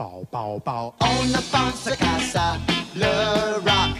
[0.00, 2.56] On ne pense qu'à ça,
[2.94, 3.98] le rock.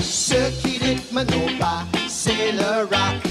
[0.00, 3.22] Ce qui rythme nos pas, c'est le rock.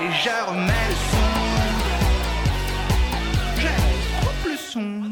[0.00, 1.28] Et je remets le son.
[3.58, 5.02] Je le son.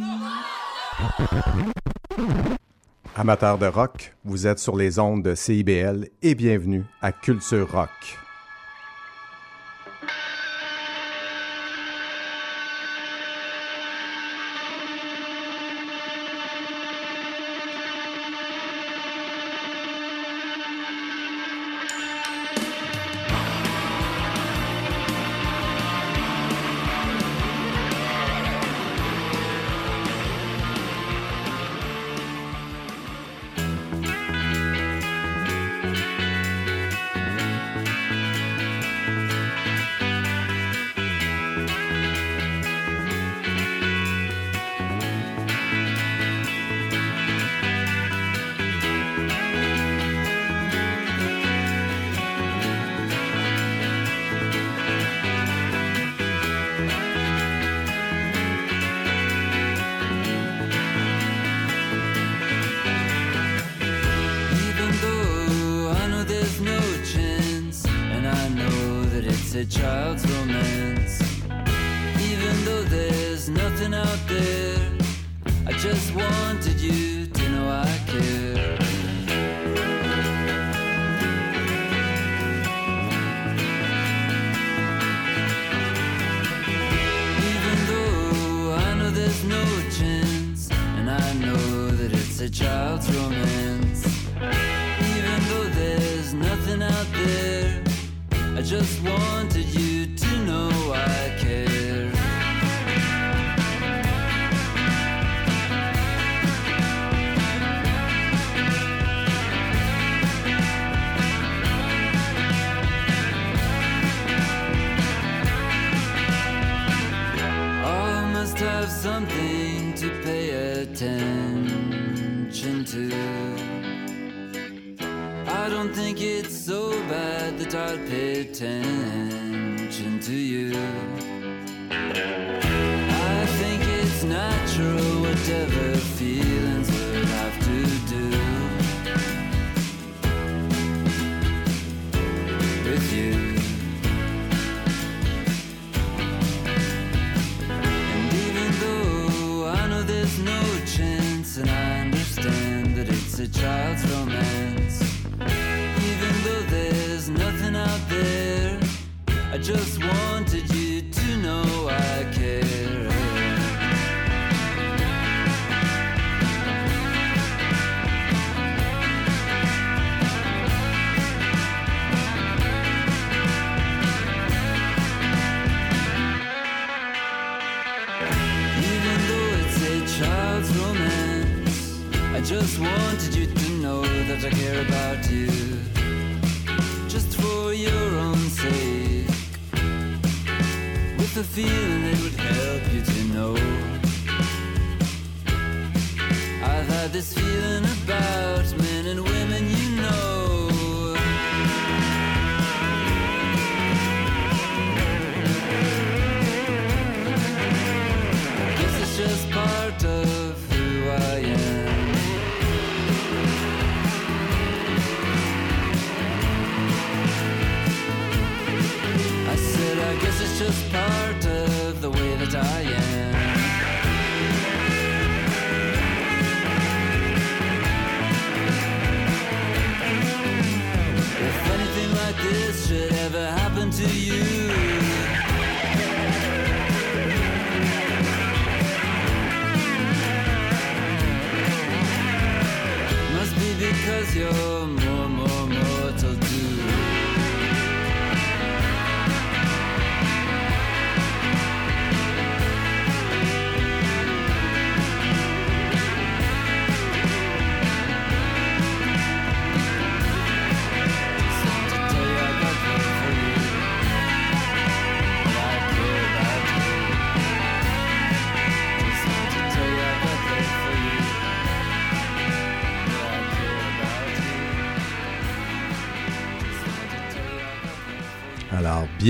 [3.14, 8.18] Amateurs de rock, vous êtes sur les ondes de CIBL et bienvenue à Culture Rock.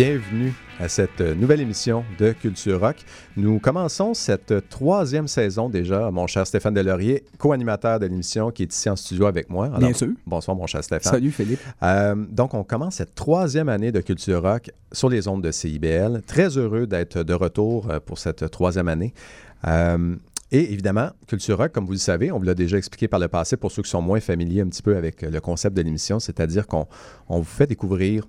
[0.01, 2.99] Bienvenue à cette nouvelle émission de Culture Rock.
[3.37, 6.13] Nous commençons cette troisième saison déjà.
[6.13, 9.67] Mon cher Stéphane Delaurier, co-animateur de l'émission, qui est ici en studio avec moi.
[9.67, 10.11] Alors, Bien sûr.
[10.25, 11.15] Bonsoir, mon cher Stéphane.
[11.15, 11.59] Salut Philippe.
[11.83, 16.23] Euh, donc, on commence cette troisième année de Culture Rock sur les ondes de CIBL.
[16.25, 19.13] Très heureux d'être de retour euh, pour cette troisième année.
[19.67, 20.15] Euh,
[20.53, 23.27] et évidemment, Culture Rock, comme vous le savez, on vous l'a déjà expliqué par le
[23.27, 26.21] passé pour ceux qui sont moins familiers un petit peu avec le concept de l'émission,
[26.21, 26.87] c'est-à-dire qu'on
[27.29, 28.23] on vous fait découvrir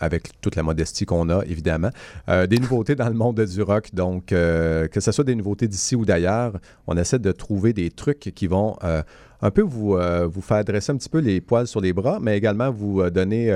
[0.00, 1.90] avec toute la modestie qu'on a, évidemment.
[2.28, 5.68] Euh, des nouveautés dans le monde du rock, donc euh, que ce soit des nouveautés
[5.68, 9.02] d'ici ou d'ailleurs, on essaie de trouver des trucs qui vont euh,
[9.42, 9.96] un peu vous,
[10.28, 13.50] vous faire dresser un petit peu les poils sur les bras, mais également vous donner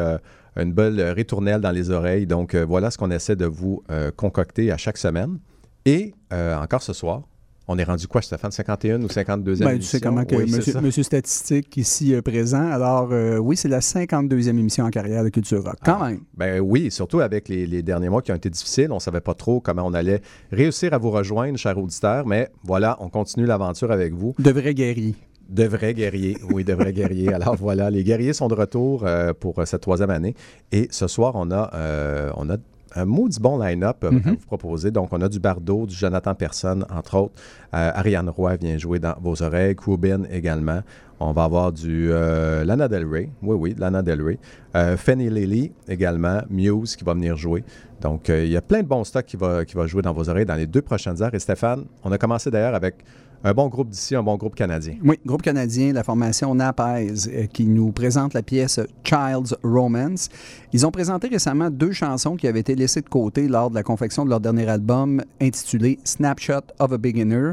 [0.57, 2.27] une belle ritournelle dans les oreilles.
[2.27, 3.83] Donc voilà ce qu'on essaie de vous
[4.17, 5.39] concocter à chaque semaine.
[5.85, 7.25] Et encore ce soir,
[7.67, 8.51] on est rendu quoi, Stéphane?
[8.51, 12.71] 51 ou 52e Ben, tu sais comment que Oui, monsieur, monsieur Statistique ici euh, présent.
[12.71, 15.77] Alors, euh, oui, c'est la 52e émission en carrière de Culture Rock.
[15.85, 16.21] Quand même.
[16.37, 18.93] Ben oui, surtout avec les, les derniers mois qui ont été difficiles.
[18.93, 20.21] On ne savait pas trop comment on allait
[20.53, 22.27] réussir à vous rejoindre, chers auditeurs.
[22.27, 24.35] Mais voilà, on continue l'aventure avec vous.
[24.39, 25.15] De vrais guerriers.
[25.49, 26.39] De vrais guerriers.
[26.51, 27.33] Oui, de vrais guerriers.
[27.33, 30.35] Alors voilà, les guerriers sont de retour euh, pour cette troisième année.
[30.73, 32.57] Et ce soir, on a, euh, on a
[32.95, 34.91] un maudit bon line-up euh, à vous proposer.
[34.91, 37.35] Donc, on a du Bardot, du Jonathan Personne, entre autres.
[37.75, 39.75] Euh, Ariane Roy vient jouer dans vos oreilles.
[39.75, 40.81] Coubin également.
[41.21, 43.31] On va avoir du euh, Lana Del Rey.
[43.43, 44.39] Oui, oui, Lana Del Rey.
[44.77, 46.43] Euh, Fanny Lily également.
[46.51, 47.65] Muse qui va venir jouer.
[48.01, 50.29] Donc, il y a plein de bons stocks qui va, qui va jouer dans vos
[50.29, 51.35] oreilles dans les deux prochaines heures.
[51.35, 52.97] Et Stéphane, on a commencé d'ailleurs avec
[53.45, 54.97] un bon groupe d'ici, un bon groupe canadien.
[55.05, 60.31] Oui, groupe canadien, la formation Napaz, euh, qui nous présente la pièce Child's Romance.
[60.73, 63.83] Ils ont présenté récemment deux chansons qui avaient été laissées de côté lors de la
[63.83, 67.53] confection de leur dernier album intitulé Snapshot of a Beginner.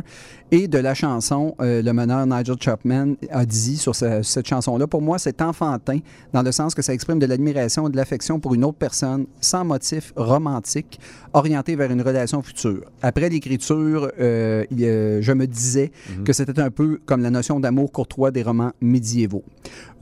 [0.53, 4.85] Et de la chanson, euh, le meneur Nigel Chapman a dit sur ce- cette chanson-là,
[4.85, 5.99] pour moi, c'est enfantin,
[6.33, 9.27] dans le sens que ça exprime de l'admiration et de l'affection pour une autre personne,
[9.39, 10.99] sans motif romantique,
[11.31, 12.81] orienté vers une relation future.
[13.01, 15.89] Après l'écriture, euh, euh, je me disais
[16.25, 19.43] que c'était un peu comme la notion d'amour courtois des romans médiévaux.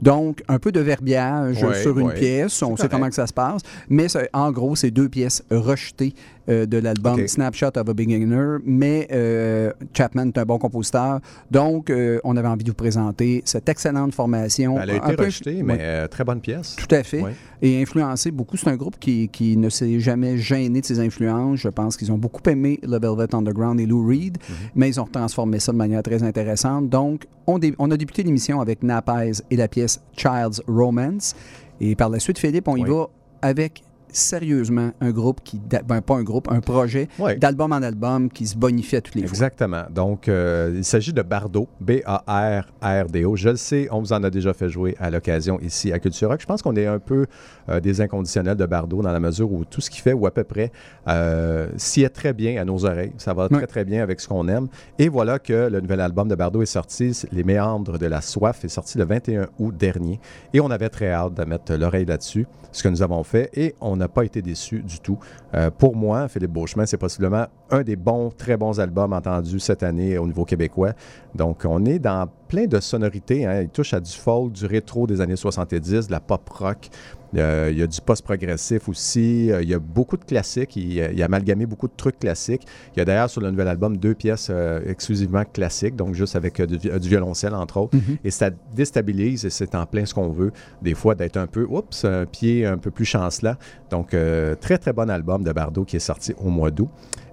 [0.02, 2.14] Donc, un peu de verbiage Ouais, sur une ouais.
[2.14, 2.90] pièce, on sait correct.
[2.90, 6.12] comment que ça se passe, mais en gros, c'est deux pièces rejetées
[6.50, 7.26] euh, de l'album.
[7.26, 11.20] Snapshot of a Beginner, mais euh, Chapman est un bon compositeur,
[11.50, 14.74] donc euh, on avait envie de vous présenter cette excellente formation.
[14.74, 16.76] Ben, Elle a un été peu- rejetée, mais très bonne pièce.
[16.76, 17.22] tout à fait.
[17.22, 17.34] Ouais.
[17.62, 18.56] Et influencé beaucoup.
[18.56, 21.58] C'est un groupe qui, qui ne s'est jamais gêné de ses influences.
[21.60, 24.54] Je pense qu'ils ont beaucoup aimé le Velvet Underground et Lou Reed, Mhm.
[24.74, 26.88] mais ils ont transformé ça de manière très intéressante.
[26.88, 31.34] Donc, on, dé- on a débuté l'émission avec Napaz et la pièce Child's Romance.
[31.80, 32.88] Et par la suite, Philippe, on y Oui.
[32.90, 33.06] va
[33.42, 33.82] avec
[34.12, 37.36] sérieusement un groupe qui, ben pas un groupe, un projet Ouais.
[37.36, 39.30] d'album en album qui se bonifie à toutes les fois.
[39.30, 39.82] Exactement.
[39.90, 43.36] Donc, euh, il s'agit de Bardo, B-A-R-R-D-O.
[43.36, 46.28] Je le sais, on vous en a déjà fait jouer à l'occasion ici à Culture
[46.30, 46.40] Rock.
[46.40, 47.26] Je pense qu'on est un peu
[47.68, 50.30] euh, des inconditionnels de Bardo dans la mesure où tout ce qu'il fait, ou à
[50.30, 50.72] peu près,
[51.08, 53.12] euh, s'y est très bien à nos oreilles.
[53.18, 53.56] Ça va Ouais.
[53.58, 54.68] très, très bien avec ce qu'on aime.
[54.98, 57.18] Et voilà que le nouvel album de Bardo est sorti.
[57.32, 60.20] Les méandres de la soif est sorti le 21 août dernier.
[60.52, 63.50] Et on avait très hâte de mettre l'oreille là-dessus, ce que nous avons fait.
[63.54, 65.18] Et on n'a pas été déçus du tout.
[65.54, 69.82] Euh, pour moi, Philippe Beauchemin, c'est possiblement un des bons, très bons albums entendus cette
[69.82, 70.92] année au niveau québécois.
[71.34, 73.46] Donc, on est dans plein de sonorités.
[73.46, 73.62] hein.
[73.62, 76.88] Il touche à du folk, du rétro des années 70, de la pop rock.
[77.36, 79.52] Euh, il y a du post-progressif aussi.
[79.52, 80.74] Euh, il y a beaucoup de classiques.
[80.76, 82.66] Il, il a amalgamé beaucoup de trucs classiques.
[82.94, 86.34] Il y a d'ailleurs sur le nouvel album deux pièces euh, exclusivement classiques, donc juste
[86.36, 87.96] avec euh, du, vi- euh, du violoncelle, entre autres.
[88.24, 91.64] Et ça déstabilise, et c'est en plein ce qu'on veut, des fois d'être un peu,
[91.68, 93.54] oups, un pied un peu plus chancelant.
[93.90, 96.88] Donc, euh, très, très bon album de Bardot qui est sorti au mois d'août.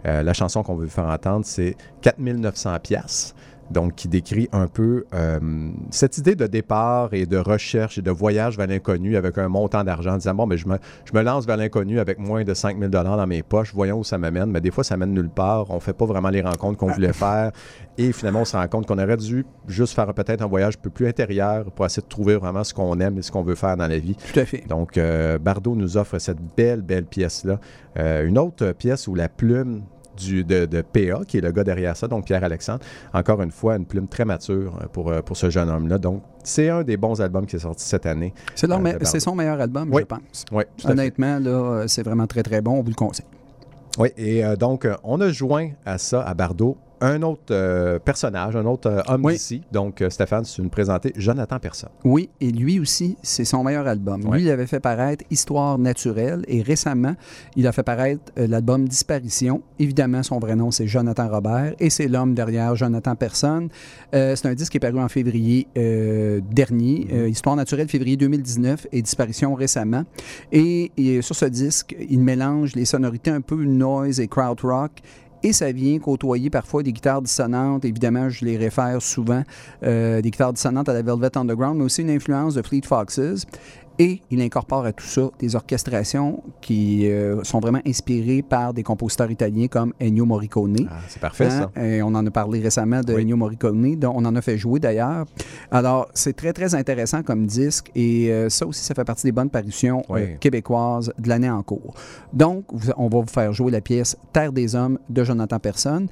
[0.05, 3.33] Euh, la chanson qu'on veut vous faire entendre, c'est 4900 pièces.
[3.71, 5.39] Donc, qui décrit un peu euh,
[5.91, 9.83] cette idée de départ et de recherche et de voyage vers l'inconnu avec un montant
[9.83, 12.53] d'argent, en disant Bon, mais je me, je me lance vers l'inconnu avec moins de
[12.53, 14.51] 5000 dans mes poches, voyons où ça m'amène.
[14.51, 15.69] Mais des fois, ça mène nulle part.
[15.69, 17.51] On ne fait pas vraiment les rencontres qu'on voulait faire.
[17.97, 20.81] Et finalement, on se rend compte qu'on aurait dû juste faire peut-être un voyage un
[20.81, 23.55] peu plus intérieur pour essayer de trouver vraiment ce qu'on aime et ce qu'on veut
[23.55, 24.15] faire dans la vie.
[24.15, 24.63] Tout à fait.
[24.67, 27.59] Donc, euh, Bardot nous offre cette belle, belle pièce-là.
[27.97, 29.81] Euh, une autre pièce où la plume
[30.17, 32.79] du, de, de PA, qui est le gars derrière ça, donc Pierre-Alexandre,
[33.13, 35.97] encore une fois, une plume très mature euh, pour, euh, pour ce jeune homme-là.
[35.97, 38.33] Donc, c'est un des bons albums qui est sorti cette année.
[38.55, 40.01] C'est Euh, son meilleur album, Oui.
[40.01, 40.45] je pense.
[40.51, 40.63] Oui.
[40.85, 42.71] Honnêtement, là, c'est vraiment très, très bon.
[42.79, 43.25] On vous le conseille.
[43.99, 48.55] Oui, et euh, donc, on a joint à ça, à Bardot, un autre euh, personnage,
[48.55, 49.33] un autre euh, homme Oui.
[49.33, 49.61] d'ici.
[49.71, 51.89] Donc, euh, Stéphane, tu nous présentais Jonathan Personne.
[52.03, 54.21] Oui, et lui aussi, c'est son meilleur album.
[54.33, 57.15] Lui, il avait fait paraître Histoire naturelle et récemment,
[57.55, 59.61] il a fait paraître l'album Disparition.
[59.79, 63.69] Évidemment, son vrai nom, c'est Jonathan Robert et c'est l'homme derrière Jonathan Personne.
[64.13, 65.67] C'est un disque qui est paru en février
[66.51, 67.07] dernier.
[67.11, 70.03] Euh, Histoire naturelle, février 2019 et Disparition récemment.
[70.51, 74.91] Et, et sur ce disque, il mélange les sonorités un peu noise et crowd rock.
[75.43, 77.85] Et ça vient côtoyer parfois des guitares dissonantes.
[77.85, 79.43] Évidemment, je les réfère souvent,
[79.83, 83.45] euh, des guitares dissonantes à la Velvet Underground, mais aussi une influence de Fleet Foxes.
[83.99, 88.83] Et il incorpore à tout ça des orchestrations qui euh, sont vraiment inspirées par des
[88.83, 90.87] compositeurs italiens comme Ennio Morricone.
[90.89, 91.83] Ah, c'est parfait, Hein, ça.
[91.83, 93.23] et on en a parlé récemment de Oui.
[93.23, 95.25] Ennio Morricone, dont on en a fait jouer d'ailleurs.
[95.71, 99.31] Alors, c'est très, très intéressant comme disque et euh, ça aussi, ça fait partie des
[99.31, 100.21] bonnes parutions Oui.
[100.21, 101.95] euh, québécoises de l'année en cours.
[102.33, 102.65] Donc,
[102.97, 106.07] on va vous faire jouer la pièce Terre des Hommes de Jonathan Personne.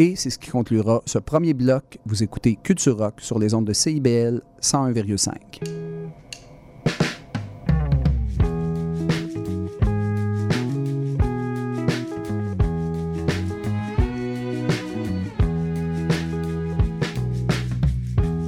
[0.00, 1.98] Et c'est ce qui conclura ce premier bloc.
[2.04, 5.87] Vous écoutez Culture Rock sur les ondes de CIBL 101,5.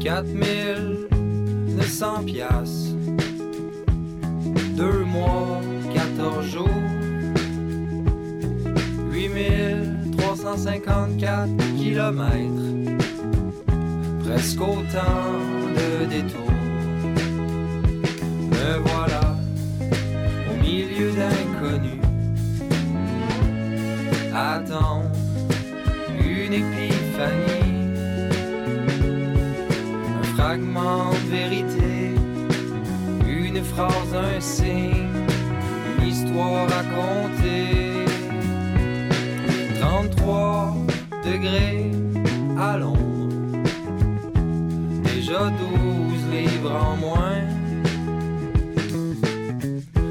[0.01, 1.09] Quatre mille
[1.77, 2.97] neuf cents piastres.
[4.75, 5.61] Deux mois,
[5.95, 6.67] 14 jours.
[9.13, 12.97] 8354 kilomètres.
[14.25, 15.35] Presque autant
[15.77, 16.51] de détours.
[18.53, 19.37] Me voilà
[20.51, 22.01] au milieu d'inconnus.
[24.35, 25.03] Attends
[26.25, 27.60] une épiphanie
[30.51, 32.15] fragment de vérité,
[33.25, 35.07] une phrase, un signe,
[35.97, 36.67] une histoire
[36.97, 38.05] compter.
[39.81, 40.75] 33
[41.25, 41.93] degrés
[42.59, 43.63] à l'ombre,
[45.05, 47.47] déjà 12 livres en moins.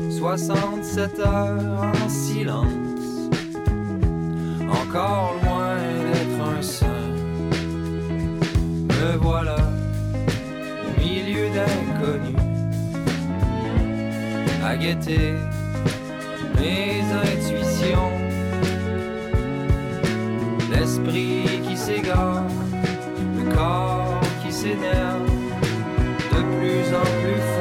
[0.10, 3.30] 67 heures en silence,
[4.72, 7.08] encore loin d'être un saint.
[8.88, 9.59] Me voilà
[11.54, 12.36] d'inconnus,
[14.64, 15.34] à guetter
[16.60, 18.12] mes intuitions,
[20.72, 22.44] l'esprit qui s'égare,
[23.38, 25.28] le corps qui s'énerve.
[26.32, 27.59] De plus en plus fort.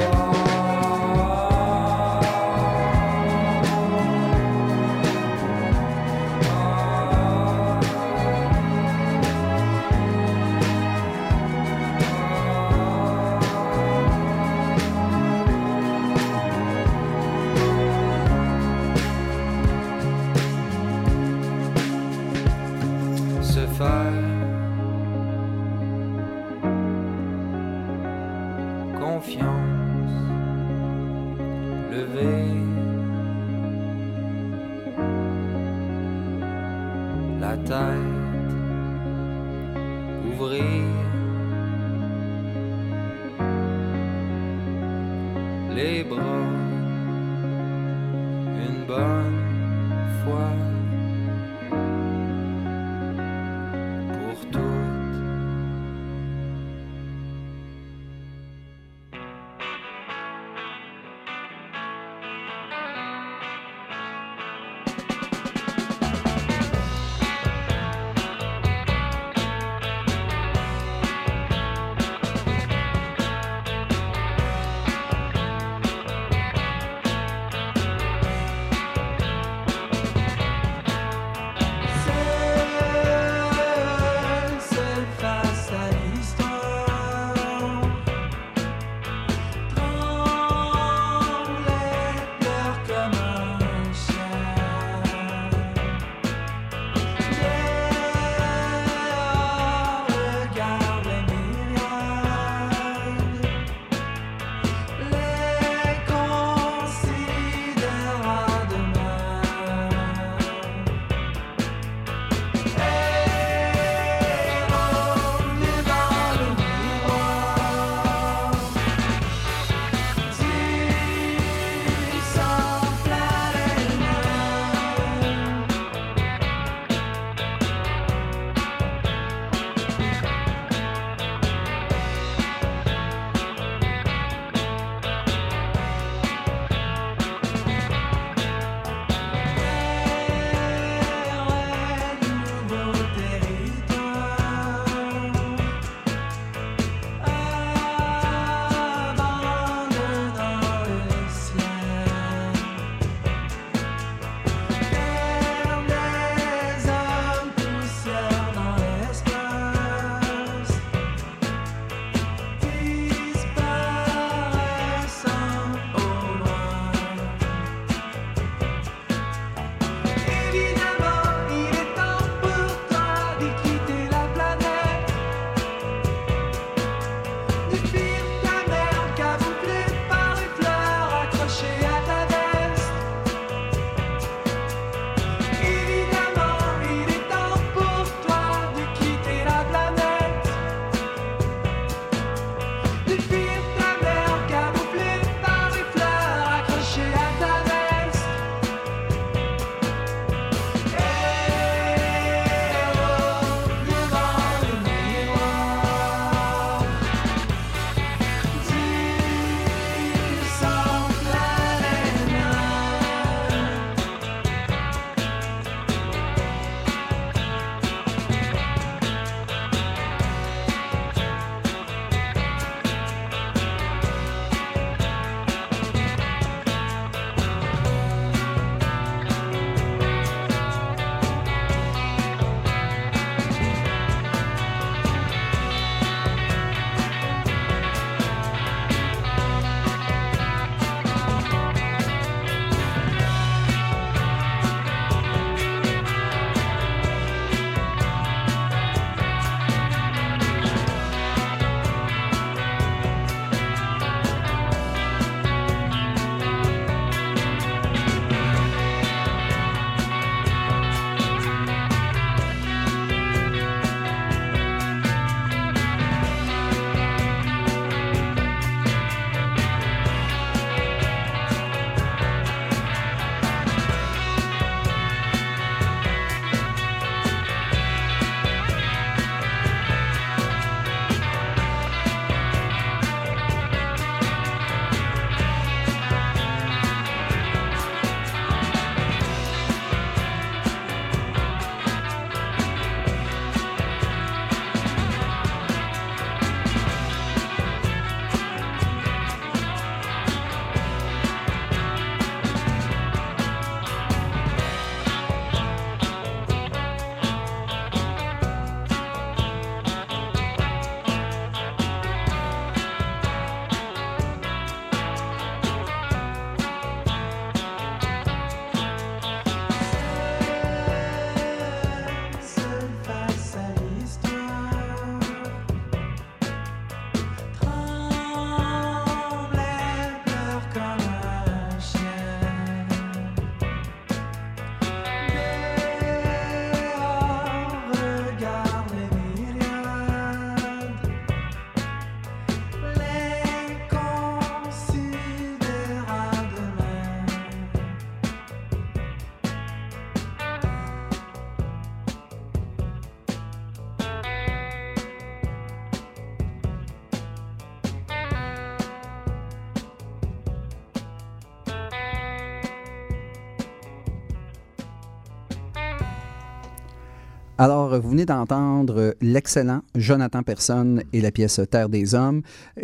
[367.61, 372.41] Alors, vous venez d'entendre l'excellent Jonathan Personne et la pièce Terre des Hommes.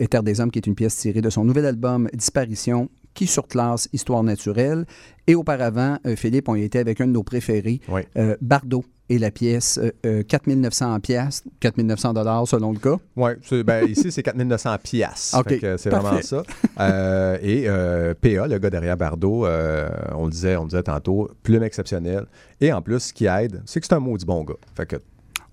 [0.10, 3.90] Terre des Hommes, qui est une pièce tirée de son nouvel album Disparition, qui surclasse
[3.94, 4.86] Histoire naturelle.
[5.26, 8.02] Et auparavant, euh, Philippe, on y était avec un de nos préférés, Oui.
[8.18, 12.98] euh, Bardot et la pièce euh, euh, 4900 pièces, 4900 dollars selon le cas.
[13.16, 13.32] Oui,
[13.64, 15.38] ben, ici, c'est 4900 piastres.
[15.40, 16.44] OK, Fait que C'est vraiment ça.
[16.80, 20.84] Euh, et euh, PA, le gars derrière Bardot, euh, on, le disait, on le disait
[20.84, 22.26] tantôt, plume exceptionnelle.
[22.62, 24.56] Et en plus, ce qui aide, c'est que c'est un maudit bon gars.
[24.76, 24.96] Fait que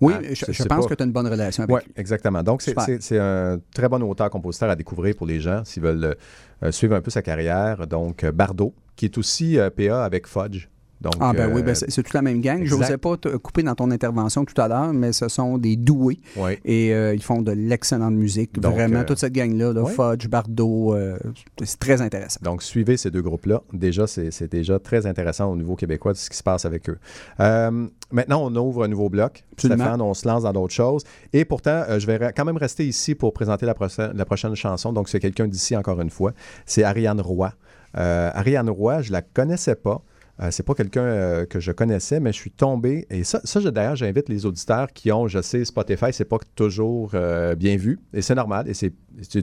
[0.03, 1.93] Oui, Ah, je, pense pas- que tu as une bonne relation avec Oui, lui.
[1.95, 2.43] exactement.
[2.43, 6.15] Donc, c'est- un très bon auteur-compositeur à découvrir pour les gens s'ils veulent
[6.63, 7.87] euh, suivre un peu sa carrière.
[7.87, 10.67] Donc, euh, Bardot, qui est aussi euh, PA avec Fudge.
[11.03, 12.63] Donc, Ah ben euh, oui, ben c'est toute la même gang.
[12.63, 15.75] Je n'osais pas te couper dans ton intervention tout à l'heure, mais ce sont des
[15.75, 16.59] doués ouais.
[16.65, 18.59] et euh, ils font de l'excellente musique.
[18.59, 19.85] Donc, Vraiment, euh, toute cette gang-là, là.
[19.85, 21.17] Fudge, Bardot, euh,
[21.63, 22.39] c'est très intéressant.
[22.41, 23.61] Donc, suivez ces deux groupes-là.
[23.73, 26.97] Déjà, c'est déjà très intéressant au niveau québécois de ce qui se passe avec eux.
[27.39, 29.43] Euh, maintenant, on ouvre un nouveau bloc.
[29.53, 29.83] Absolument.
[29.83, 31.03] Stéphane, on se lance dans d'autres choses.
[31.33, 34.55] Et pourtant, euh, je vais quand même rester ici pour présenter la, prochaine- la prochaine
[34.55, 34.93] chanson.
[34.93, 36.31] Donc, c'est quelqu'un d'ici, encore une fois.
[36.65, 37.51] C'est Ariane Roy.
[37.97, 40.01] Euh, Ariane Roy, je la connaissais pas.
[40.43, 43.07] Euh, c'est pas quelqu'un euh, que je connaissais, mais je suis tombé.
[43.09, 43.39] Et ça,
[43.71, 47.99] d'ailleurs, j'invite les auditeurs qui ont, je sais, Spotify, c'est pas toujours euh, bien vu.
[48.13, 48.67] Et c'est normal.
[48.67, 48.91] Et c'est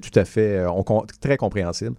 [0.00, 0.64] tout à fait
[1.20, 1.96] très compréhensible.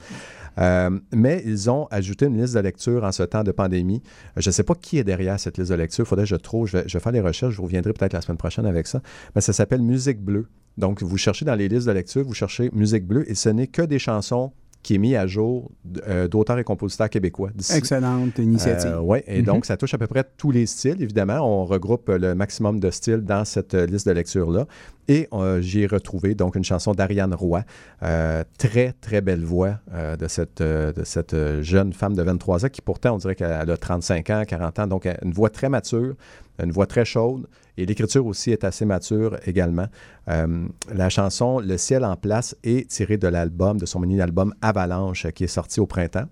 [0.57, 4.03] Mais ils ont ajouté une liste de lecture en ce temps de pandémie.
[4.37, 6.05] Je ne sais pas qui est derrière cette liste de lecture.
[6.05, 6.67] Il faudrait que je trouve.
[6.67, 7.55] Je vais, faire les recherches.
[7.55, 9.01] Je reviendrai peut-être la semaine prochaine avec ça.
[9.35, 10.47] Mais ça s'appelle Musique bleue.
[10.77, 13.67] Donc, vous cherchez dans les listes de lecture, vous cherchez Musique bleue et ce n'est
[13.67, 14.53] que des chansons
[14.84, 15.70] qui est mis à jour
[16.08, 17.50] euh, d'auteurs et compositeurs québécois.
[17.76, 18.98] Excellente initiative.
[19.02, 19.46] oui, et Mhm.
[19.46, 21.39] donc ça touche à peu près tous les styles, évidemment.
[21.41, 24.65] On regroupe euh, le maximum de styles dans cette euh, liste de lecture-là.
[25.08, 27.63] Et euh, j'y ai retrouvé donc une chanson d'Ariane Roy.
[28.04, 32.24] Euh, très, très belle voix euh, de cette, euh, de cette euh, jeune femme de
[32.24, 34.88] 23 ans qui pourtant, on dirait qu'elle a 35 ans, 40 ans.
[34.88, 36.15] Donc, euh, une voix très mature,
[36.63, 37.48] une voix très chaude.
[37.82, 39.88] Et l'écriture aussi est assez mature également.
[40.28, 45.26] Euh, la chanson Le ciel en place est tirée de l'album, de son mini-album Avalanche
[45.32, 46.28] qui est sorti au printemps.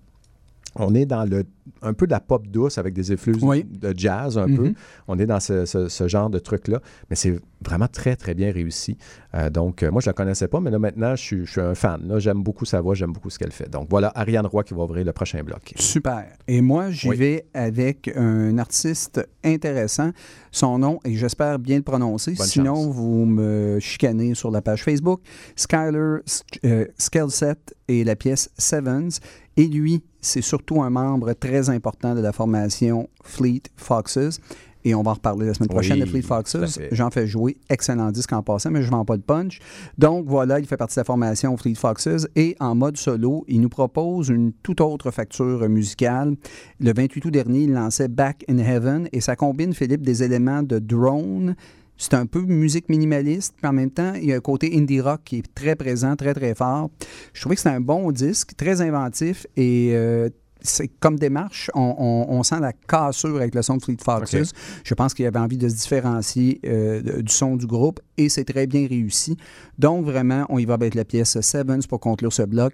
[0.76, 1.44] On est dans le,
[1.82, 3.64] un peu de la pop douce avec des effluves Oui.
[3.64, 4.68] de jazz un peu.
[4.68, 4.74] Mhm.
[5.08, 6.80] On est dans ce, ce- ce genre de truc-là.
[7.10, 8.96] Mais c'est vraiment très, très bien réussi.
[9.34, 11.50] Euh, donc, euh, moi, je ne la connaissais pas, mais là, maintenant, je suis, je
[11.50, 12.14] suis un fan.
[12.18, 13.68] J'aime beaucoup sa voix, j'aime beaucoup ce qu'elle fait.
[13.68, 15.72] Donc, voilà, Ariane Roy qui va ouvrir le prochain bloc.
[15.76, 16.26] Super.
[16.46, 17.16] Et moi, j'y Oui.
[17.16, 20.10] vais avec un artiste intéressant.
[20.52, 22.94] Son nom, et j'espère bien le prononcer, Bonne sinon chance.
[22.94, 25.20] vous me chicanez sur la page Facebook.
[25.56, 26.18] Skyler
[26.64, 27.54] euh, Skelset
[27.88, 29.20] et la pièce Sevens.
[29.60, 34.40] Et lui, c'est surtout un membre très important de la formation Fleet Foxes.
[34.84, 36.78] Et on va en reparler la semaine Oui, prochaine de Fleet Foxes.
[36.92, 37.58] J'en fais jouer.
[37.68, 39.58] Excellent disque en passant, mais je ne vends pas de punch.
[39.98, 42.26] Donc voilà, il fait partie de la formation Fleet Foxes.
[42.36, 46.36] Et en mode solo, il nous propose une toute autre facture musicale.
[46.78, 50.62] Le 28 août dernier, il lançait Back in Heaven et ça combine, Philippe, des éléments
[50.62, 51.54] de drone.
[52.02, 55.00] C'est un peu musique minimaliste, puis en même temps, il y a un côté indie
[55.02, 56.88] rock qui est très présent, très, très fort.
[57.34, 60.30] Je trouvais que c'était un bon disque, très inventif et euh,
[60.62, 64.52] c'est comme démarche, on, on- on sent la cassure avec le son de Fleet Foxes.
[64.82, 68.44] Je pense qu'il avait envie de se différencier euh, du son du groupe et c'est
[68.44, 69.36] très bien réussi.
[69.78, 72.72] Donc, vraiment, on y va avec la pièce Sevens pour conclure ce bloc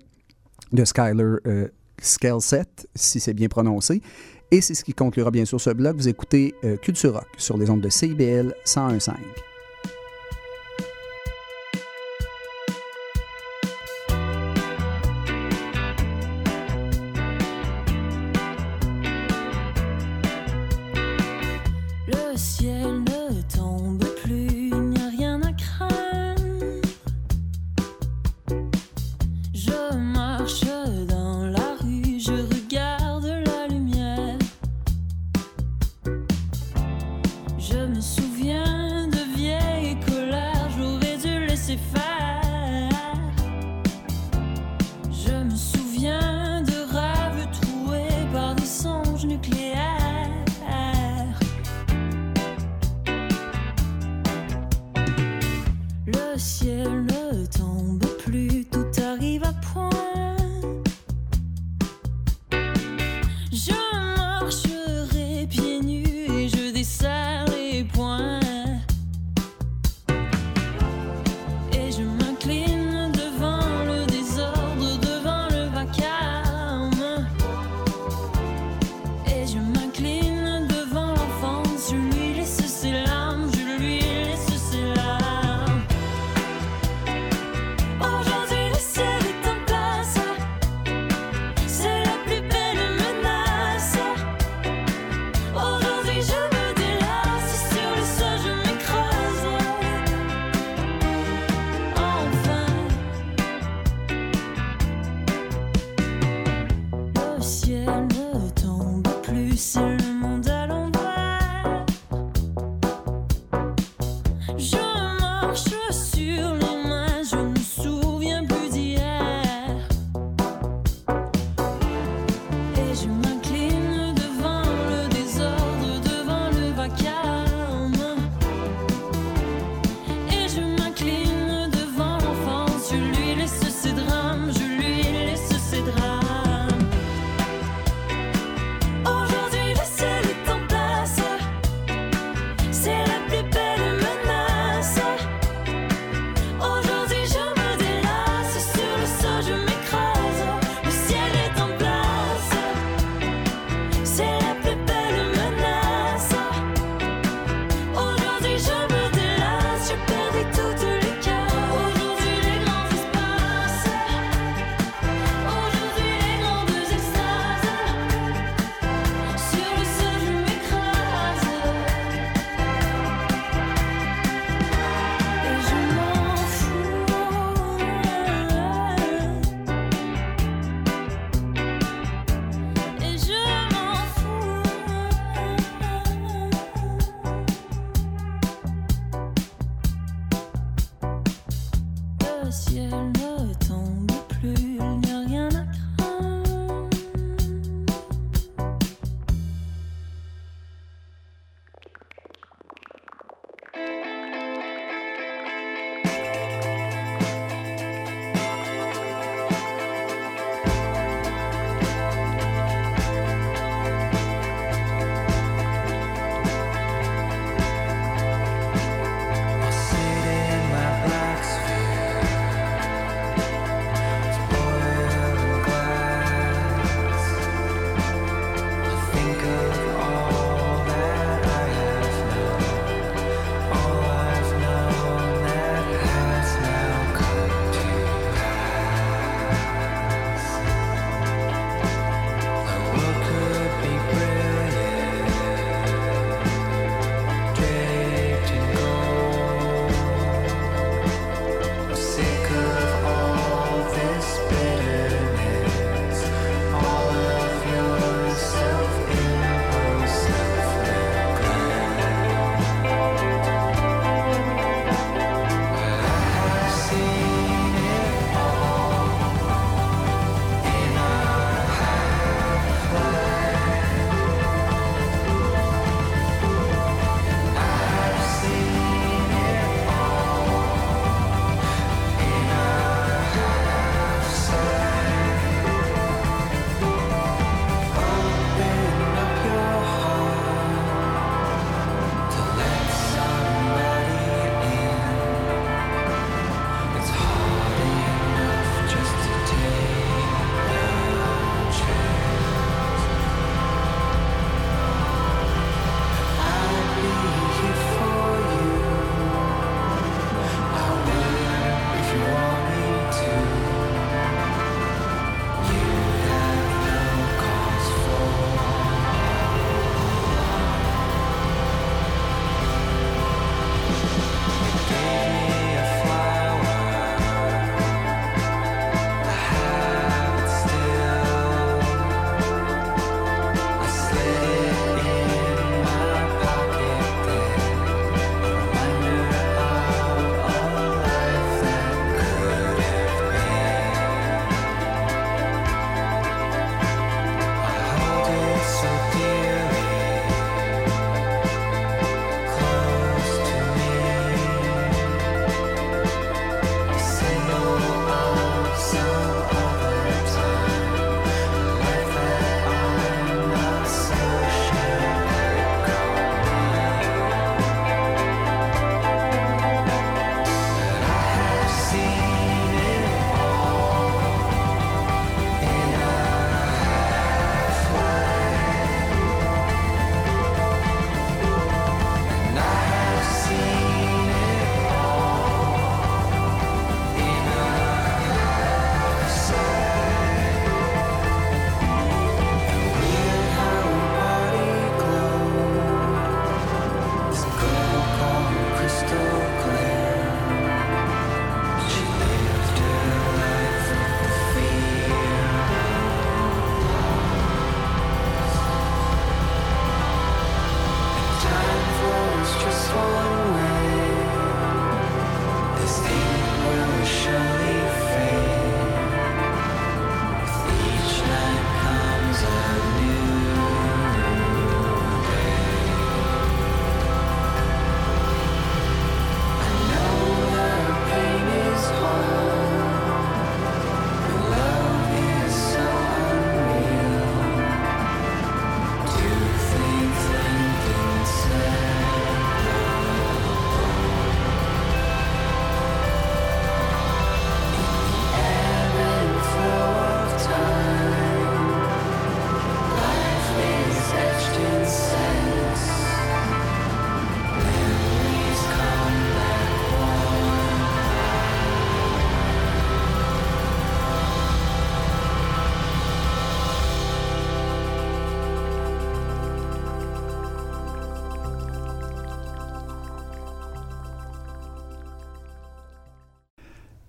[0.73, 1.69] de Skyler euh,
[2.01, 4.03] Skelset, si c'est bien prononcé.
[4.51, 5.97] Et c'est ce qui conclura bien sûr ce bloc.
[5.97, 9.15] Vous écoutez euh, Culture Rock sur les ondes de CIBL 101.5.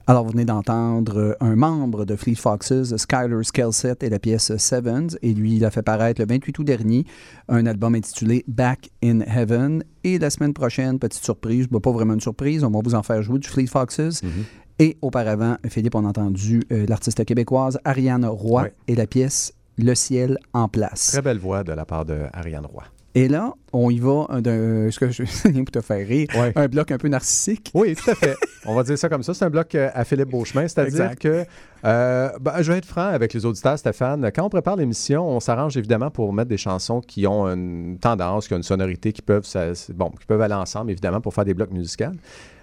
[0.10, 4.56] Alors, vous venez d'entendre euh, un membre de Fleet Foxes, Skyler Skelset, et la pièce
[4.56, 5.18] Sevens.
[5.22, 7.06] Et lui, il a fait paraître le 28 août dernier
[7.50, 9.84] un album intitulé Back in Heaven.
[10.06, 13.04] Et la semaine prochaine, petite surprise, bah, pas vraiment une surprise, on va vous en
[13.04, 14.24] faire jouer du Fleet Foxes.
[14.24, 14.80] Mm-hmm.
[14.80, 19.94] Et auparavant, Philippe, on a entendu euh, l'artiste québécoise Ariane Roy et la pièce Le
[19.94, 21.08] ciel en place.
[21.12, 22.84] Très belle voix de la part de Ariane Roy.
[23.18, 24.92] Et là, on y va euh, d'un.
[24.92, 25.24] Ce que je
[25.64, 26.28] pour te faire rire.
[26.36, 26.52] Ouais.
[26.56, 27.72] Un bloc un peu narcissique.
[27.74, 28.36] Oui, tout à fait.
[28.66, 29.34] On va dire ça comme ça.
[29.34, 30.68] C'est un bloc euh, à Philippe Beauchemin.
[30.68, 31.44] C'est-à-dire que,
[31.84, 34.30] euh, ben, je vais être franc avec les auditeurs, Stéphane.
[34.36, 38.48] Quand on prépare l'émission, on s'arrange évidemment pour mettre des chansons qui ont une tendance,
[38.48, 41.46] qui ont une sonorité, qui peuvent, ça- bon, qui peuvent aller ensemble, évidemment, pour faire
[41.46, 42.06] des blocs musicaux.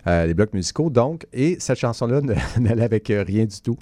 [0.06, 0.88] euh, des blocs musicaux.
[0.88, 2.20] Donc, et cette chanson-là
[2.60, 3.76] n'allait avec euh, rien du tout.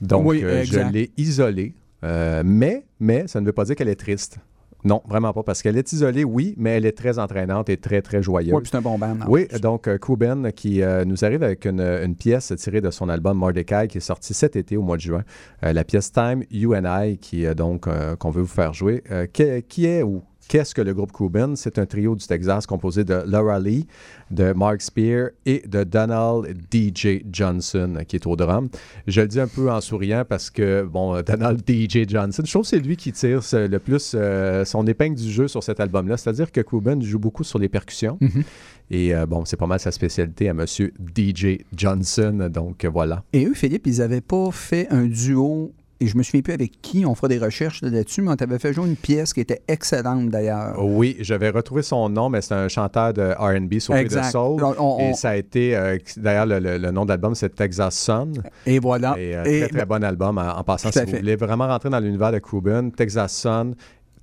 [0.00, 1.74] Donc, Oui, euh, je l'ai isolée.
[2.04, 4.38] Euh, mais, mais, ça ne veut pas dire qu'elle est triste.
[4.84, 5.42] Non, vraiment pas.
[5.42, 8.54] Parce qu'elle est isolée, oui, mais elle est très entraînante et très, très joyeuse.
[8.54, 9.16] Oui, c'est un bon band.
[9.28, 13.08] Oui, donc euh, Kuben qui euh, nous arrive avec une, une pièce tirée de son
[13.08, 15.24] album Mordecai qui est sorti cet été au mois de juin.
[15.64, 19.02] Euh, la pièce Time, You and I qui est donc qu'on veut vous faire jouer.
[19.32, 23.04] Qui, qui est ou qu'est-ce que le groupe Kuben C'est un trio du Texas composé
[23.04, 23.86] de Laura Lee,
[24.30, 28.68] de Mark Spear et de Donald DJ Johnson qui est au drum.
[29.06, 32.50] Je le dis un peu en souriant parce que, bon, euh, Donald DJ Johnson, je
[32.50, 35.62] trouve que c'est lui qui tire ce- le plus euh, son épingle du jeu sur
[35.62, 36.16] cet album-là.
[36.16, 38.18] C'est-à-dire que Kuben joue beaucoup sur les percussions.
[38.20, 38.42] Mhm.
[38.90, 42.48] Et euh, bon, c'est pas mal sa spécialité à monsieur DJ Johnson.
[42.52, 43.24] Donc euh, voilà.
[43.32, 45.72] Et eux, Philippe, ils n'avaient pas fait un duo.
[46.00, 48.58] Et je me souviens plus avec qui, on fera des recherches là-dessus, mais on t'avait
[48.58, 50.74] fait jouer une pièce qui était excellente d'ailleurs.
[50.84, 54.22] Oui, j'avais retrouvé son nom, mais c'est un chanteur de RB sur de.
[54.30, 54.62] Soul.
[54.64, 57.54] On- on- Et ça a été, euh, d'ailleurs, le, le- le nom de l'album, c'est
[57.54, 58.32] Texas Sun.
[58.66, 59.14] Et voilà.
[59.18, 60.36] Et, euh, Et- très, très bon album.
[60.38, 61.18] En, en passant, si vous fait.
[61.18, 63.74] voulez vraiment rentrer dans l'univers de Cuban, Texas Sun,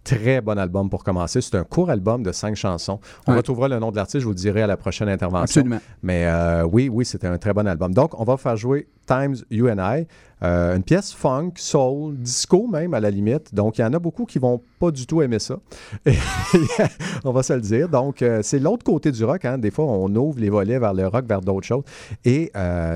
[0.04, 1.42] très bon album pour commencer.
[1.42, 3.00] C'est un court album de cinq chansons.
[3.28, 3.38] On Ouais.
[3.38, 5.62] retrouvera le nom de l'artiste, je vous le dirai à la prochaine intervention.
[5.62, 5.80] Absolument.
[6.04, 7.94] Mais euh, oui, oui, c'était un très bon album.
[7.94, 10.08] Donc, on va faire jouer Times You and I,
[10.44, 13.54] euh, une pièce funk, soul, disco même à la limite.
[13.54, 15.58] Donc, il y en a beaucoup qui vont pas du tout aimer ça.
[16.06, 16.14] Et
[17.26, 17.88] on va se le dire.
[17.90, 19.46] Donc, euh, c'est l'autre côté du rock.
[19.46, 19.58] hein.
[19.58, 21.84] Des fois, on ouvre les volets vers le rock, vers d'autres choses.
[22.26, 22.52] Et,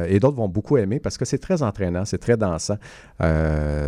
[0.09, 2.77] et d'autres vont beaucoup aimer parce que c'est très entraînant, c'est très dansant.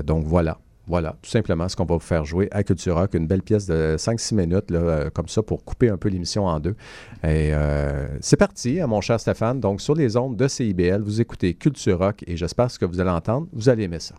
[0.06, 0.58] Donc, voilà.
[0.88, 3.66] Voilà, tout simplement ce qu'on va vous faire jouer à Culture Rock, une belle pièce
[3.66, 6.76] de 5-6 minutes, euh, comme ça, pour couper un peu l'émission en deux.
[7.24, 9.60] Et euh, c'est parti, hein, mon cher Stéphane.
[9.60, 13.02] Donc, sur les ondes de CIBL, vous écoutez Culture Rock et j'espère ce que vous
[13.02, 14.16] allez entendre, vous allez aimer ça.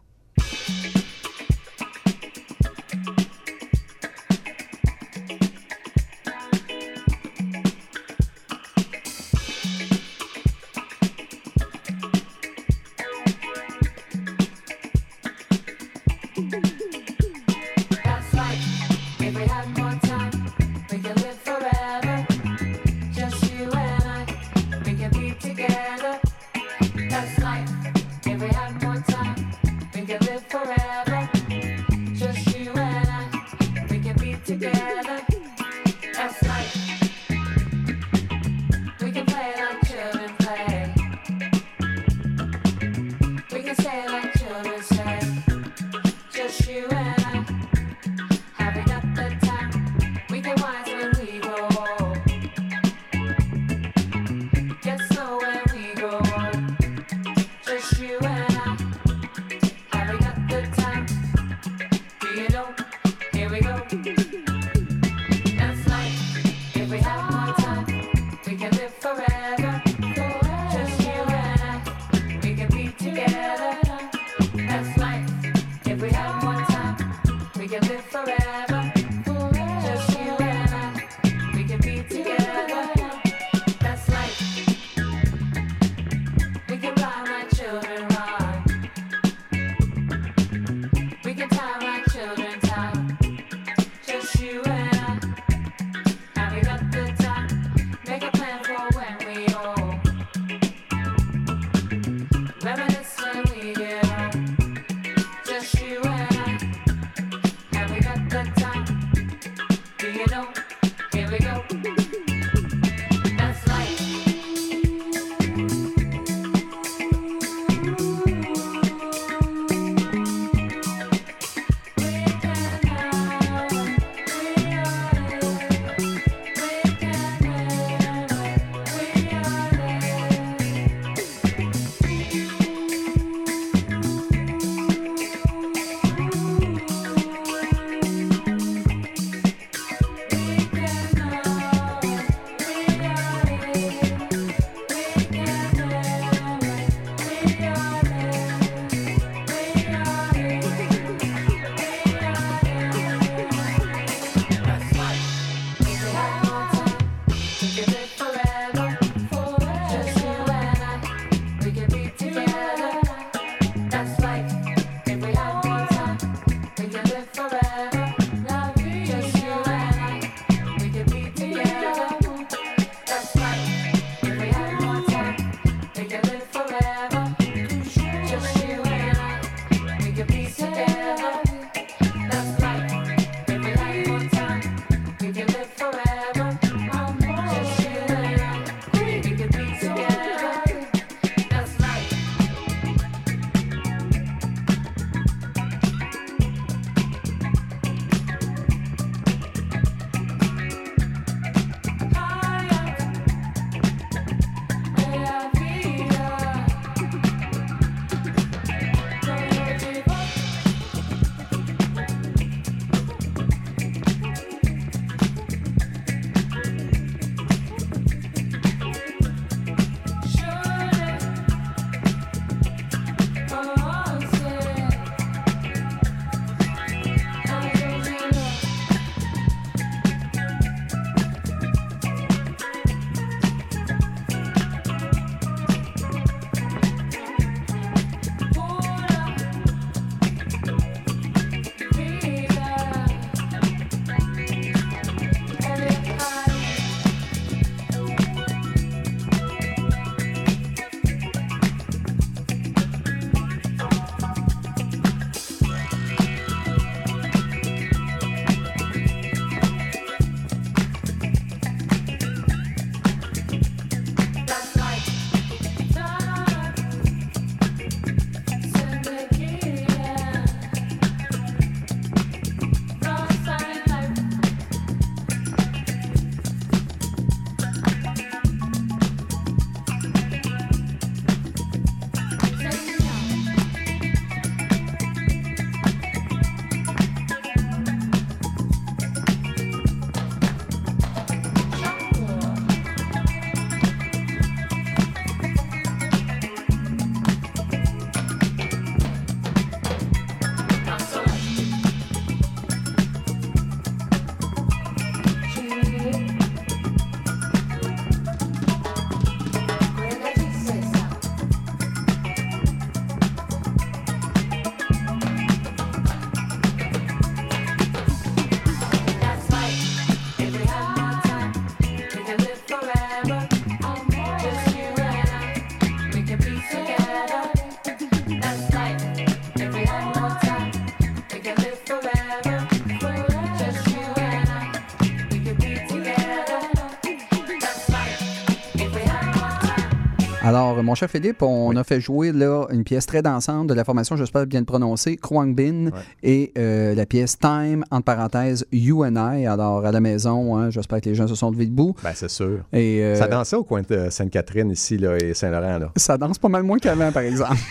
[340.99, 344.47] Cher Philippe, on a fait jouer là une pièce très dansante de la formation, j'espère
[344.47, 345.93] bien le prononcer, Kwang Bin, Ouais.
[346.23, 349.47] et euh, la pièce Time, entre parenthèses, You and I.
[349.47, 351.95] Alors, à la maison, hein, j'espère que les gens se sont levés debout.
[352.03, 352.61] Ben, c'est sûr.
[352.73, 355.79] Et, euh, Ça dansait au coin de Sainte-Catherine ici là, et Saint-Laurent.
[355.79, 355.93] là.
[355.97, 357.55] ça danse pas mal moins qu'avant, par exemple.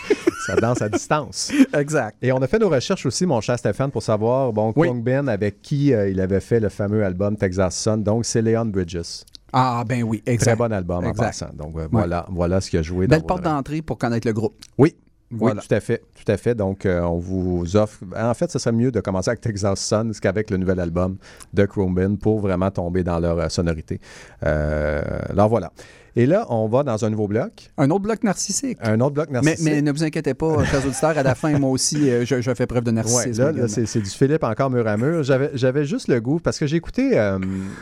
[0.48, 1.52] Ça danse à distance.
[1.74, 2.16] exact.
[2.22, 4.88] Et on a fait nos recherches aussi, mon cher Stéphane, pour savoir, bon, Oui.
[4.88, 8.02] Kwang Ben, avec qui euh, il avait fait le fameux album Texas Sun.
[8.02, 9.26] Donc, c'est Leon Bridges.
[9.54, 10.56] Ah, ben oui, exact.
[10.56, 11.24] Très bon album en Exact.
[11.26, 11.50] passant.
[11.54, 14.34] Donc, euh, voilà, voilà ce qu'il a joué Belle dans porte d'entrée pour connaître le
[14.34, 14.56] groupe.
[14.78, 14.96] Oui.
[15.30, 15.60] Voilà.
[15.62, 16.02] Oui, tout à fait.
[16.16, 16.56] Tout à fait.
[16.56, 18.00] Donc, euh, on vous offre.
[18.18, 21.18] En fait, ce serait mieux de commencer avec Texas Sun qu'avec le nouvel album
[21.54, 24.00] de Chromebin pour vraiment tomber dans leur euh, sonorité.
[24.42, 25.72] Alors, voilà.
[26.16, 27.70] Et là, on va dans un nouveau bloc.
[27.78, 28.80] Un autre bloc narcissique.
[28.82, 29.66] Un autre bloc Mais, narcissique.
[29.72, 32.66] mais ne vous inquiétez pas, chers auditeurs, à la fin, moi aussi, je, je fais
[32.66, 33.52] preuve de Ouais, narcissisme.
[33.52, 35.22] là, c'est du Philippe encore mur à mur.
[35.22, 37.38] J'avais j'avais juste le goût, parce que j'ai écouté euh,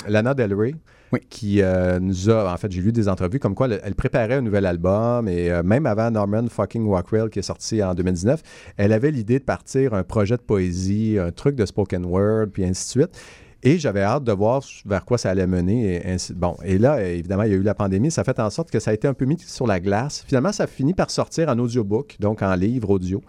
[0.09, 0.76] Lana Del Rey,
[1.20, 4.41] Qui euh, nous a, en fait, j'ai lu des entrevues comme quoi elle, préparait un
[4.41, 8.41] nouvel album, et euh, même avant Norman fucking Rockwell, qui est sorti en 2019,
[8.78, 12.66] elle avait l'idée de partir un projet de poésie, un truc de spoken word, puis
[12.66, 13.20] ainsi de suite.
[13.63, 15.95] Et j'avais hâte de voir vers quoi ça allait mener.
[15.95, 18.11] Et bon, et là, évidemment, il y a eu la pandémie.
[18.11, 20.24] Ça fait en sorte que ça a été un peu mis sur la glace.
[20.28, 23.24] Finalement, ça finit par sortir en audiobook, donc en livre audio.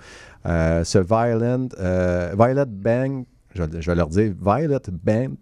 [0.45, 3.25] Euh, ce Violent, euh, Violet Bang,
[3.55, 5.37] je, je vais leur dire Violet Band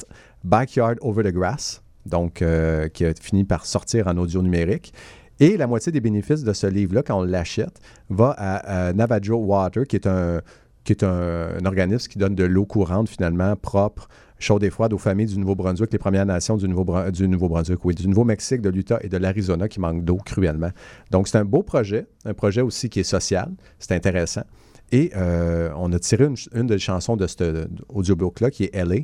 [0.45, 4.93] Backyard Over the Grass, donc euh, qui a fini par sortir en audio numérique.
[5.41, 9.85] Et la moitié des bénéfices de ce livre-là, quand on l'achète, va à, Navajo Water,
[9.85, 10.41] qui est un,
[10.85, 14.99] qui est un, organisme qui donne de l'eau courante, finalement, propre, chaude et froide aux
[14.99, 18.99] familles du Nouveau-Brunswick, les Premières Nations du, Nouveau du Nouveau-Brunswick, oui, du Nouveau-Mexique, de l'Utah
[19.03, 20.71] et de l'Arizona qui manquent d'eau cruellement.
[21.11, 23.51] Donc, c'est un beau projet, un projet aussi qui est social,
[23.81, 24.45] c'est intéressant.
[24.93, 27.43] Et euh, on a tiré une, une des chansons de cet
[27.89, 28.97] audiobook-là, qui est LA,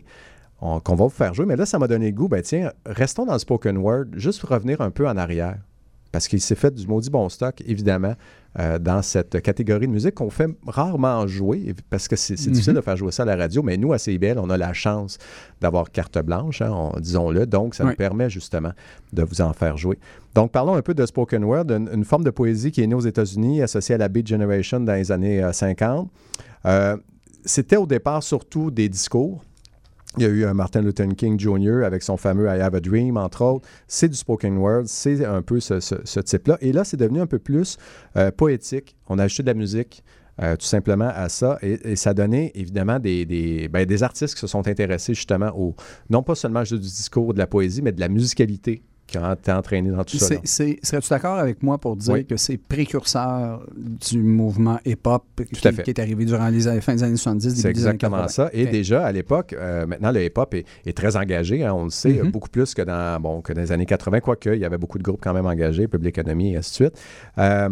[0.61, 1.47] qu'on va vous faire jouer.
[1.47, 4.41] Mais là, ça m'a donné le goût, ben tiens, restons dans le spoken word, juste
[4.41, 5.57] pour revenir un peu en arrière.
[6.13, 8.15] Parce qu'il s'est fait du maudit bon stock, évidemment,
[8.59, 12.81] euh, dans cette catégorie de musique qu'on fait rarement jouer, parce que c'est difficile de
[12.81, 15.19] faire jouer ça à la radio, mais nous, à CIBL, on a la chance
[15.61, 17.91] d'avoir carte blanche, hein, on- disons-le, donc ça Oui.
[17.91, 18.73] nous permet justement
[19.13, 20.01] de vous en faire jouer.
[20.35, 22.97] Donc, parlons un peu de spoken word, une, une forme de poésie qui est née
[22.97, 26.11] aux États-Unis, associée à la Beat Generation dans les années euh, 50.
[26.67, 26.97] Euh,
[27.45, 29.45] C'était au départ surtout des discours.
[30.17, 31.85] Il y a eu Martin Luther King Jr.
[31.85, 33.69] avec son fameux I Have a Dream, entre autres.
[33.87, 36.59] C'est du spoken word, c'est un peu ce, type-là.
[36.61, 37.77] Et là, c'est devenu un peu plus
[38.17, 38.97] euh, poétique.
[39.09, 40.03] On a ajouté de la musique.
[40.43, 41.59] euh, tout simplement à ça.
[41.63, 45.15] Et, et ça a donné évidemment des, des, ben, des artistes qui se sont intéressés
[45.15, 45.75] justement au,
[46.09, 49.33] non pas seulement juste du discours, de la poésie, mais de la musicalité qui a
[49.33, 50.35] été entraînée dans tout ça.
[50.45, 52.25] Serais-tu d'accord avec moi pour dire Oui.
[52.27, 57.17] que c'est précurseur du mouvement hip-hop qui, est arrivé durant les années- fin des années
[57.17, 58.29] 70, C'est années exactement 80?
[58.29, 58.51] ça.
[58.53, 61.91] Et déjà, à l'époque, euh, maintenant, le hip-hop est, est très engagé, hein, on le
[61.91, 62.31] sait, Mhm.
[62.31, 64.99] beaucoup plus que dans, bon, que dans les années 80, quoique il y avait beaucoup
[64.99, 67.01] de groupes quand même engagés, Public Enemy et ainsi de suite.
[67.39, 67.69] Euh,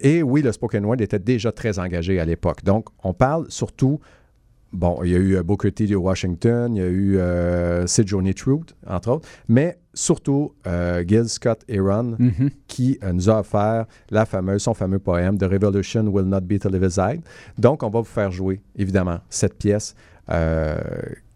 [0.00, 2.62] et oui, le spoken word était déjà très engagé à l'époque.
[2.64, 3.98] Donc, on parle surtout...
[4.72, 7.86] Bon, il y a eu euh, Booker T de Washington, il y a eu euh,
[7.86, 12.50] Johnny Truth, entre autres, mais surtout euh, Gil Scott Heron, Mhm.
[12.66, 16.58] qui euh, nous a offert la fameuse, son fameux poème The Revolution Will Not Be
[16.58, 17.20] Televised.
[17.58, 19.94] Donc, on va vous faire jouer, évidemment, cette pièce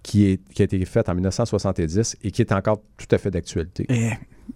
[0.02, 3.30] qui, est, qui a été faite en 1970 et qui est encore tout à fait
[3.30, 3.86] d'actualité.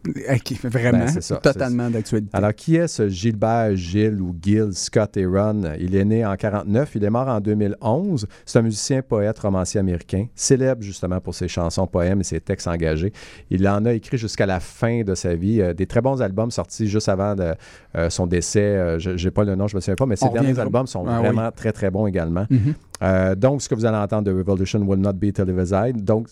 [0.65, 2.31] vraiment, Ben, c'est ça, totalement d'actualité.
[2.33, 5.63] Alors, qui est ce Gilbert Gilles ou Gil Scott Aaron?
[5.79, 8.27] Il est né en 49, il est mort en 2011.
[8.45, 12.69] C'est un musicien, poète, romancier américain, célèbre justement pour ses chansons, poèmes et ses textes
[12.69, 13.13] engagés.
[13.51, 15.61] Il en a écrit jusqu'à la fin de sa vie.
[15.61, 17.55] euh, des très bons albums sortis juste avant de,
[17.97, 18.61] euh, son décès.
[18.61, 20.87] Euh, je n'ai pas le nom, je ne me souviens pas, mais ses derniers albums
[20.87, 21.27] sont Ah oui.
[21.29, 22.47] vraiment très, très bons également.
[22.51, 22.75] Mhm.
[23.03, 26.03] Euh, donc, ce que vous allez entendre de Revolution Will Not Be Televised.
[26.05, 26.29] Donc,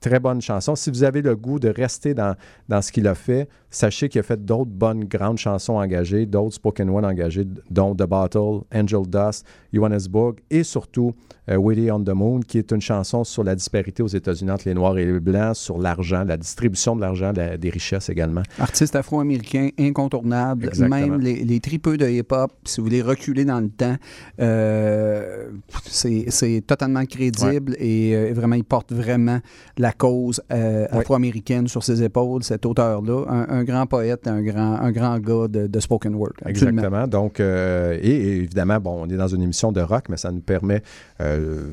[0.00, 0.74] très bonne chanson.
[0.74, 2.34] Si vous avez le goût de rester dans,
[2.68, 6.54] dans ce qu'il a fait, sachez qu'il a fait d'autres bonnes grandes chansons engagées, d'autres
[6.54, 11.12] spoken word engagées, dont The Bottle, Angel Dust, Johannesburg et surtout
[11.50, 14.66] euh, Willie on the Moon, qui est une chanson sur la disparité aux États-Unis entre
[14.66, 18.42] les Noirs et les Blancs, sur l'argent, la distribution de l'argent, la- des richesses également.
[18.58, 20.64] Artiste afro-américain incontournable.
[20.66, 20.96] Exactement.
[20.98, 23.96] Même les, les tripeux de hip-hop, si vous voulez reculer dans le temps,
[24.40, 25.50] euh,
[25.84, 29.40] c'est c'est totalement crédible et euh, vraiment, il porte vraiment
[29.78, 33.24] la cause euh, afro-américaine sur ses épaules, cet auteur-là.
[33.28, 36.32] Un, un grand poète, un grand, un grand gars de, de spoken word.
[36.44, 36.82] Absolument.
[36.82, 37.06] Exactement.
[37.06, 40.30] Donc, euh, et, et évidemment, bon, on est dans une émission de rock, mais ça
[40.30, 40.82] nous permet,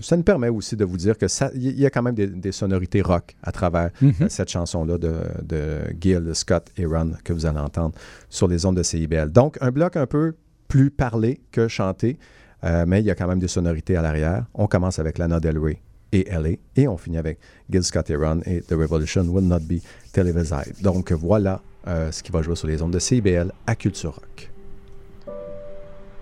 [0.01, 2.27] ça nous permet aussi de vous dire que ça, il y a quand même des,
[2.27, 4.29] des sonorités rock à travers Mhm.
[4.29, 5.13] cette chanson-là de,
[5.43, 7.93] de Gil Scott Aaron que vous allez entendre
[8.29, 9.31] sur les ondes de CIBL.
[9.31, 10.33] Donc, un bloc un peu
[10.67, 12.17] plus parlé que chanté,
[12.63, 14.45] euh, mais il y a quand même des sonorités à l'arrière.
[14.53, 17.39] On commence avec Lana Del Rey et LA, et on finit avec
[17.69, 20.81] Gil Scott Aaron et The Revolution Will Not Be Televised.
[20.81, 24.49] Donc, voilà euh, ce qui va jouer sur les ondes de CIBL à Culture Rock.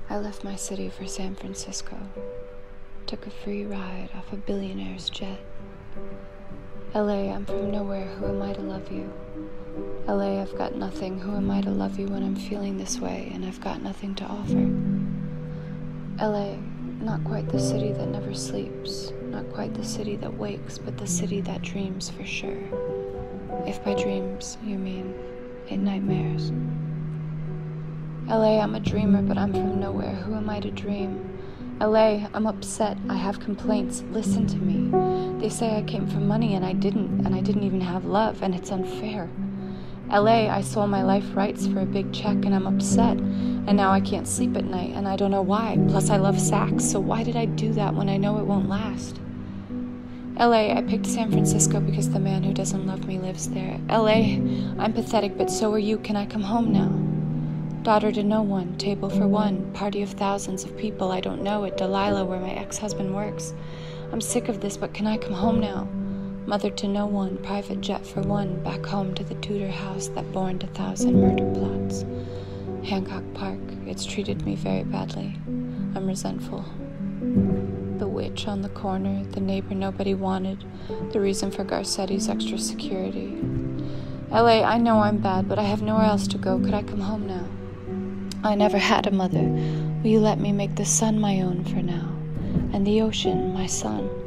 [0.10, 1.96] I left my city for San Francisco.
[3.06, 5.40] Took a free ride off a billionaire's jet.
[6.94, 8.08] LA, I'm from nowhere.
[8.20, 9.10] Who am I to love you?
[10.08, 11.18] LA, I've got nothing.
[11.20, 13.32] Who am I to love you when I'm feeling this way?
[13.34, 15.11] And I've got nothing to offer?
[16.20, 16.56] LA,
[17.02, 21.08] not quite the city that never sleeps, not quite the city that wakes, but the
[21.08, 22.62] city that dreams for sure.
[23.66, 25.14] If by dreams you mean
[25.68, 26.52] in nightmares.
[28.28, 30.14] LA, I'm a dreamer, but I'm from nowhere.
[30.14, 31.28] Who am I to dream?
[31.80, 32.98] LA, I'm upset.
[33.10, 34.04] I have complaints.
[34.12, 35.40] Listen to me.
[35.42, 38.44] They say I came for money and I didn't, and I didn't even have love,
[38.44, 39.28] and it's unfair.
[40.12, 43.18] LA, I sold my life rights for a big check and I'm upset.
[43.18, 45.78] And now I can't sleep at night and I don't know why.
[45.88, 48.68] Plus, I love sax, so why did I do that when I know it won't
[48.68, 49.22] last?
[50.38, 53.80] LA, I picked San Francisco because the man who doesn't love me lives there.
[53.88, 54.36] LA,
[54.84, 55.98] I'm pathetic, but so are you.
[56.00, 56.90] Can I come home now?
[57.84, 61.64] Daughter to no one, table for one, party of thousands of people I don't know
[61.64, 63.54] at Delilah where my ex husband works.
[64.12, 65.88] I'm sick of this, but can I come home now?
[66.52, 70.34] Mother to no one, private jet for one, back home to the Tudor house that
[70.34, 72.04] bore a thousand murder plots.
[72.84, 75.40] Hancock Park, it's treated me very badly.
[75.96, 76.66] I'm resentful.
[78.00, 80.66] The witch on the corner, the neighbor nobody wanted,
[81.14, 83.30] the reason for Garcetti's extra security.
[84.30, 86.60] LA, I know I'm bad, but I have nowhere else to go.
[86.60, 87.48] Could I come home now?
[88.44, 89.40] I never had a mother.
[90.04, 92.10] Will you let me make the sun my own for now?
[92.74, 94.21] And the ocean my son?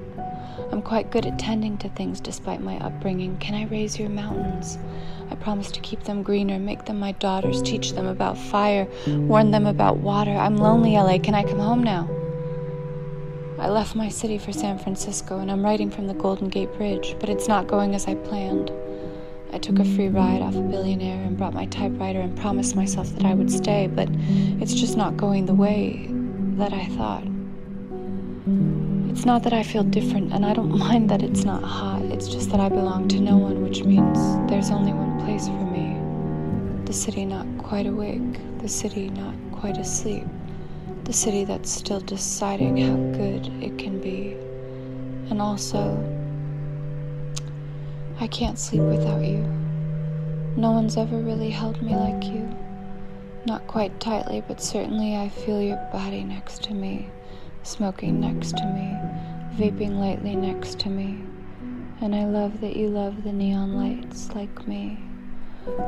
[0.74, 3.38] I'm quite good at tending to things despite my upbringing.
[3.38, 4.76] Can I raise your mountains?
[5.30, 9.52] I promise to keep them greener, make them my daughters, teach them about fire, warn
[9.52, 10.32] them about water.
[10.32, 11.18] I'm lonely, LA.
[11.20, 12.10] Can I come home now?
[13.60, 17.14] I left my city for San Francisco and I'm writing from the Golden Gate Bridge,
[17.20, 18.72] but it's not going as I planned.
[19.52, 23.14] I took a free ride off a billionaire and brought my typewriter and promised myself
[23.14, 24.08] that I would stay, but
[24.60, 26.08] it's just not going the way
[26.56, 27.22] that I thought.
[29.14, 32.02] It's not that I feel different, and I don't mind that it's not hot.
[32.02, 34.18] It's just that I belong to no one, which means
[34.50, 35.96] there's only one place for me.
[36.84, 40.24] The city not quite awake, the city not quite asleep,
[41.04, 44.32] the city that's still deciding how good it can be.
[45.30, 45.94] And also,
[48.18, 49.46] I can't sleep without you.
[50.56, 52.52] No one's ever really held me like you.
[53.46, 57.10] Not quite tightly, but certainly I feel your body next to me,
[57.64, 58.96] smoking next to me,
[59.56, 61.24] vaping lightly next to me.
[62.00, 64.98] And I love that you love the neon lights like me,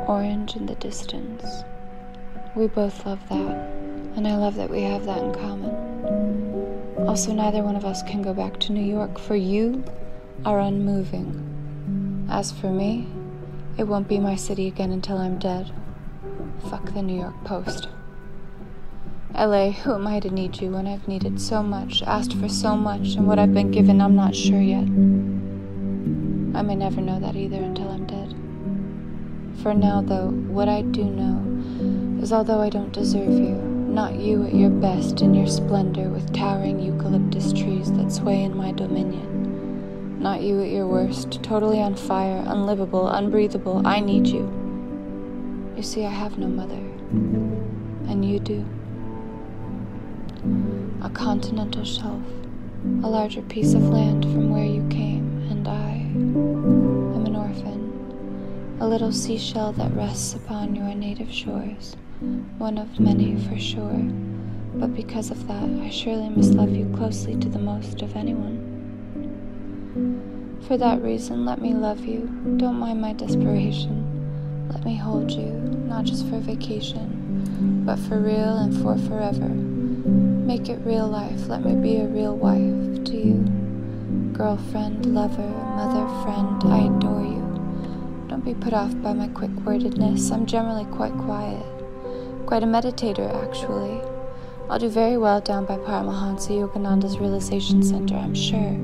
[0.08, 1.44] orange in the distance.
[2.54, 3.56] We both love that,
[4.16, 7.06] and I love that we have that in common.
[7.06, 9.84] Also, neither one of us can go back to New York, for you
[10.44, 12.26] are unmoving.
[12.30, 13.06] As for me,
[13.76, 15.70] it won't be my city again until I'm dead.
[16.70, 17.88] Fuck the New York Post.
[19.38, 22.74] LA, who am I to need you when I've needed so much, asked for so
[22.74, 24.88] much, and what I've been given I'm not sure yet?
[26.56, 28.34] I may never know that either until I'm dead.
[29.62, 34.46] For now, though, what I do know is although I don't deserve you, not you
[34.46, 40.18] at your best in your splendor with towering eucalyptus trees that sway in my dominion,
[40.18, 44.50] not you at your worst, totally on fire, unlivable, unbreathable, I need you.
[45.76, 46.82] You see, I have no mother,
[48.08, 48.66] and you do.
[51.02, 52.22] A continental shelf,
[53.02, 58.86] a larger piece of land from where you came, and I am an orphan, a
[58.88, 61.96] little seashell that rests upon your native shores,
[62.58, 64.02] one of many for sure.
[64.74, 68.74] But because of that, I surely must love you closely to the most of anyone.
[70.66, 72.28] For that reason, let me love you.
[72.56, 74.68] Don't mind my desperation.
[74.70, 75.52] Let me hold you,
[75.88, 80.35] not just for vacation, but for real and for forever.
[80.46, 81.48] Make it real life.
[81.48, 83.38] Let me be a real wife to you.
[84.32, 88.28] Girlfriend, lover, mother, friend, I adore you.
[88.28, 90.30] Don't be put off by my quick wordedness.
[90.30, 91.66] I'm generally quite quiet.
[92.46, 94.00] Quite a meditator, actually.
[94.70, 98.78] I'll do very well down by Paramahansa Yogananda's Realization Center, I'm sure.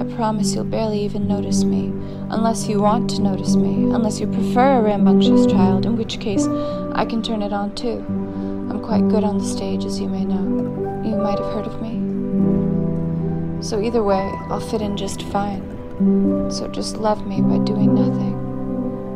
[0.00, 1.92] I promise you'll barely even notice me,
[2.30, 6.46] unless you want to notice me, unless you prefer a rambunctious child, in which case
[6.94, 8.21] I can turn it on too.
[8.92, 10.42] Quite good on the stage, as you may know.
[11.02, 11.92] You might have heard of me.
[13.62, 15.62] So either way, I'll fit in just fine.
[16.50, 18.34] So just love me by doing nothing,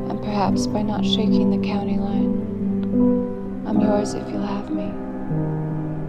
[0.09, 3.67] and perhaps by not shaking the county line.
[3.67, 4.87] I'm yours if you'll have me.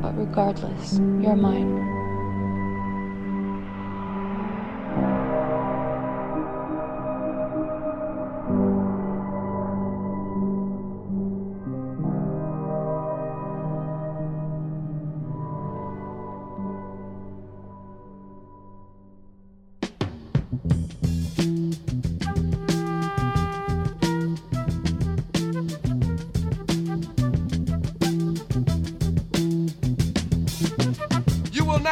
[0.01, 1.96] But regardless, you're mine.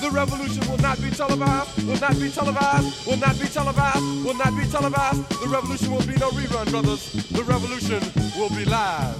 [0.00, 4.34] The revolution will not be televised, will not be televised, will not be televised, will
[4.34, 5.28] not be televised.
[5.42, 7.12] The revolution will be no rerun, brothers.
[7.30, 8.00] The revolution
[8.38, 9.16] will be live.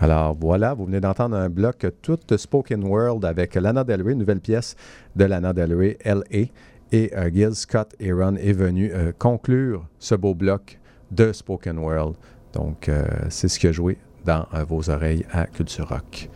[0.00, 4.40] Alors voilà, vous venez d'entendre un bloc tout Spoken World avec Lana Del Rey, nouvelle
[4.40, 4.74] pièce
[5.14, 6.46] de Lana Del Rey, L.A.
[6.92, 12.16] Et euh, Gil Scott Aaron est venu euh, conclure ce beau bloc de Spoken World.
[12.54, 16.28] Donc, euh, c'est ce qui a joué dans euh, vos oreilles à Culture Rock.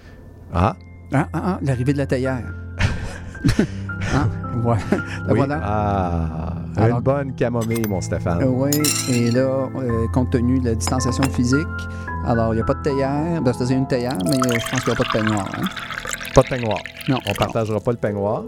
[0.53, 0.77] Ah,
[1.13, 2.43] Ah, ah, ah, l'arrivée de la théière.
[4.15, 4.29] Hein?
[4.63, 4.81] Voilà.
[5.29, 5.37] Oui.
[5.37, 5.61] voilà.
[5.63, 8.43] Ah, Alors- une bonne camomille, mon Stéphane.
[8.43, 8.71] Euh, oui,
[9.11, 11.67] et là, euh, compte tenu de la distanciation physique,
[12.27, 13.43] alors il n'y a pas de théière.
[13.43, 15.49] Ben, c'est une théière, mais euh, je pense qu'il n'y a pas de peignoir.
[15.59, 15.65] hein.
[16.35, 16.79] Pas de peignoir.
[17.09, 17.19] Non.
[17.27, 18.45] On ne partagera pas le peignoir.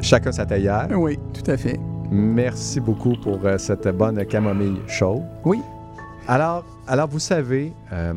[0.00, 0.88] Chacun sa théière.
[0.92, 1.78] Oui, tout à fait.
[2.10, 5.22] Merci beaucoup pour euh, cette bonne camomille chaude.
[5.44, 5.60] Oui.
[6.28, 8.12] Alors, alors vous savez, euh,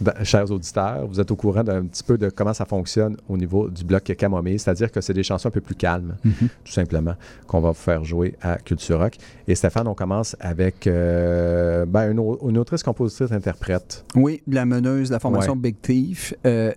[0.00, 3.38] ben, chers auditeurs, vous êtes au courant d'un petit peu de comment ça fonctionne au
[3.38, 6.16] niveau du bloc camomille, c'est-à-dire que c'est des chansons un peu plus calmes,
[6.64, 7.14] tout simplement,
[7.46, 9.16] qu'on va vous faire jouer à Culture Rock.
[9.48, 14.04] Et Stéphane, on commence avec euh, ben, une, au- une autrice, compositrice, interprète.
[14.14, 15.58] Oui, la meneuse de la formation Ouais.
[15.58, 16.34] Big Thief.
[16.46, 16.72] euh,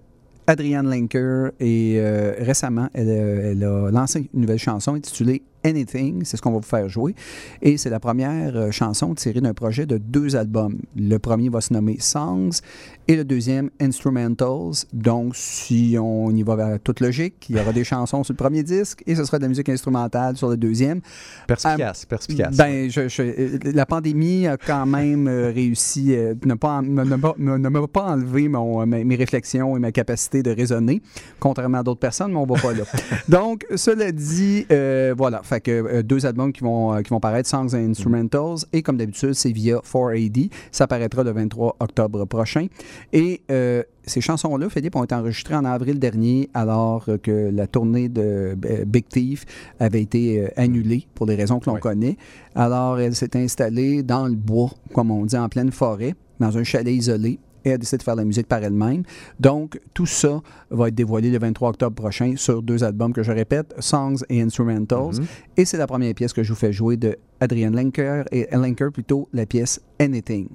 [0.49, 6.41] Adrienne Lenker et euh, récemment, elle a lancé une nouvelle chanson intitulée Anything, c'est ce
[6.41, 7.13] qu'on va vous faire jouer.
[7.61, 10.77] Et c'est la première euh, chanson tirée d'un projet de deux albums.
[10.95, 12.59] Le premier va se nommer Songs
[13.07, 14.85] et le deuxième Instrumentals.
[14.93, 18.37] Donc, si on y va vers toute logique, il y aura des chansons sur le
[18.37, 21.01] premier disque et ce sera de la musique instrumentale sur le deuxième.
[21.47, 22.55] Perspicace, perspicace.
[22.57, 26.81] Ben, je- je- euh, la pandémie a quand même euh, réussi euh, ne pas en-
[26.83, 29.91] ne, ne pas- ne- ne m'a pas enlevé mon, euh, mes, mes réflexions et ma
[29.91, 31.01] capacité de raisonner,
[31.39, 32.83] contrairement à d'autres personnes, mais on va pas là.
[33.29, 37.19] Donc, cela dit, euh, voilà, fait que euh, deux albums qui vont, euh, qui vont
[37.19, 40.49] paraître, Songs and Instrumentals, et comme d'habitude, c'est via 4AD.
[40.71, 42.67] Ça paraîtra le 23 octobre prochain.
[43.13, 48.09] Et euh, ces chansons-là, Philippe, ont été enregistrées en avril dernier, alors que la tournée
[48.09, 48.55] de
[48.85, 49.45] Big Thief
[49.79, 51.81] avait été annulée pour les raisons que l'on Oui.
[51.81, 52.17] connaît.
[52.55, 56.63] Alors, elle s'est installée dans le bois, comme on dit, en pleine forêt, dans un
[56.63, 57.39] chalet isolé.
[57.67, 59.03] Et elle a décidé de faire la musique par elle-même.
[59.41, 63.31] Donc, tout ça va être dévoilé le 23 octobre prochain sur deux albums que je
[63.33, 65.19] répète, Songs et Instrumentals.
[65.19, 65.25] Mhm.
[65.57, 68.89] Et c'est la première pièce que je vous fais jouer de Adrian Lenker et Lenker
[68.91, 70.47] plutôt la pièce Anything.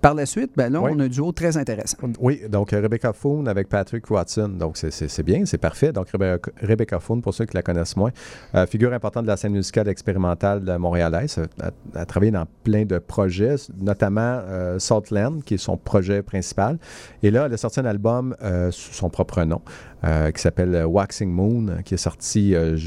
[0.00, 0.90] Par la suite, ben là, Oui.
[0.94, 1.98] on a un duo très intéressant.
[2.18, 4.48] Oui, donc euh, Rebecca Foon avec Patrick Watson.
[4.58, 5.92] Donc, c'est- bien, c'est parfait.
[5.92, 8.10] Donc, Rebecca, Rebecca Foon, pour ceux qui la connaissent moins,
[8.54, 11.38] euh, figure importante de la scène musicale expérimentale de montréalaise.
[11.58, 16.22] Elle a, a travaillé dans plein de projets, notamment euh, Saltland, qui est son projet
[16.22, 16.78] principal.
[17.22, 19.60] Et là, elle a sorti un album euh, sous son propre nom,
[20.04, 22.78] euh, qui s'appelle euh, Waxing Moon, qui est sorti euh,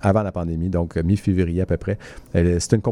[0.00, 1.98] avant la pandémie, donc euh, mi-février à peu près.
[2.34, 2.82] C'est une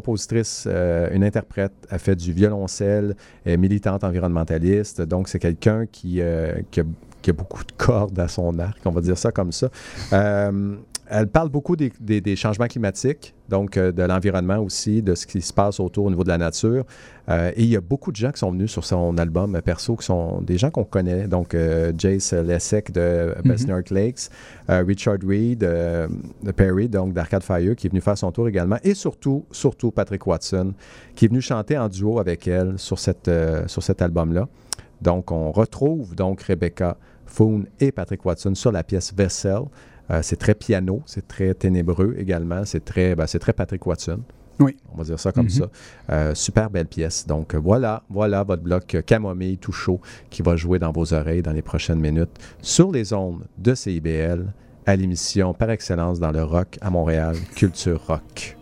[0.67, 6.21] euh, une interprète, elle fait du violoncelle, elle est militante environnementaliste, donc c'est quelqu'un qui,
[6.21, 6.85] euh, qui, a,
[7.23, 9.71] qui a beaucoup de cordes à son arc, on va dire ça comme ça.
[11.11, 15.27] Elle parle beaucoup des, des- des changements climatiques, donc euh, de l'environnement aussi, de ce
[15.27, 16.85] qui se passe autour au niveau de la nature.
[17.31, 19.61] Euh, et il y a beaucoup de gens qui sont venus sur son album euh,
[19.63, 21.27] perso, qui sont des gens qu'on connaît.
[21.27, 24.29] Donc, euh, Jace Lessek de Besnard Lakes,
[24.69, 28.77] euh, Richard Reed de Perry, donc d'Arcade Fire, qui est venu faire son tour également.
[28.85, 30.75] Et surtout, surtout Patrick Watson,
[31.15, 33.31] qui est venu chanter en duo avec elle sur, cette,
[33.67, 34.47] sur cet album-là.
[35.01, 39.61] Donc, on retrouve donc Rebecca Foon et Patrick Watson sur la pièce Vessel.
[40.11, 44.21] Euh, c'est très piano, c'est très ténébreux également, c'est très, ben, c'est très Patrick Watson.
[44.61, 44.77] Oui.
[44.93, 45.51] On va dire ça comme Mhm.
[45.51, 45.65] ça.
[46.11, 47.27] Euh, super belle pièce.
[47.27, 50.01] Donc voilà, voilà votre bloc camomille tout chaud
[50.31, 52.31] qui va jouer dans vos oreilles dans les prochaines minutes
[52.61, 54.47] sur les ondes de CIBL
[54.87, 58.57] à l'émission par excellence dans le rock à Montréal, Culture Rock.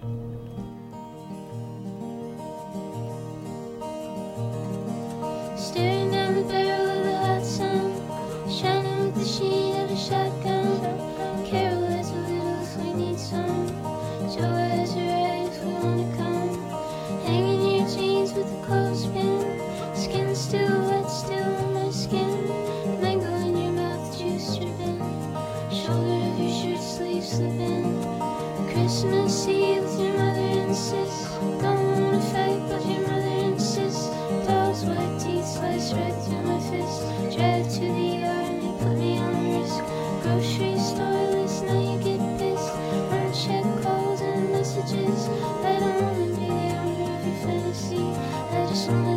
[48.89, 49.16] I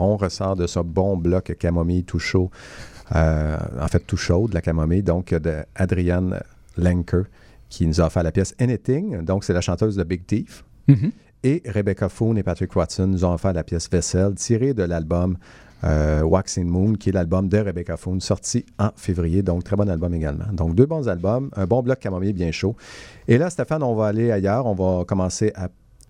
[0.00, 2.50] On ressort de ce bon bloc camomille tout chaud,
[3.14, 6.40] euh, en fait tout chaud de la camomille, donc de Adrienne
[6.76, 7.24] Lenker,
[7.68, 9.22] qui nous a offert la pièce Anything.
[9.22, 10.64] Donc, c'est la chanteuse de Big Thief.
[10.88, 11.12] Mhm.
[11.44, 15.36] Et Rebecca Foon et Patrick Watson nous ont offert la pièce Vessel, tirée de l'album
[15.84, 19.42] euh, Waxing Moon, qui est l'album de Rebecca Foon, sorti en février.
[19.42, 20.46] Donc, très bon album également.
[20.52, 22.74] Donc, deux bons albums, un bon bloc camomille bien chaud.
[23.28, 24.66] Et là, Stéphane, on va aller ailleurs.
[24.66, 25.68] On va commencer à.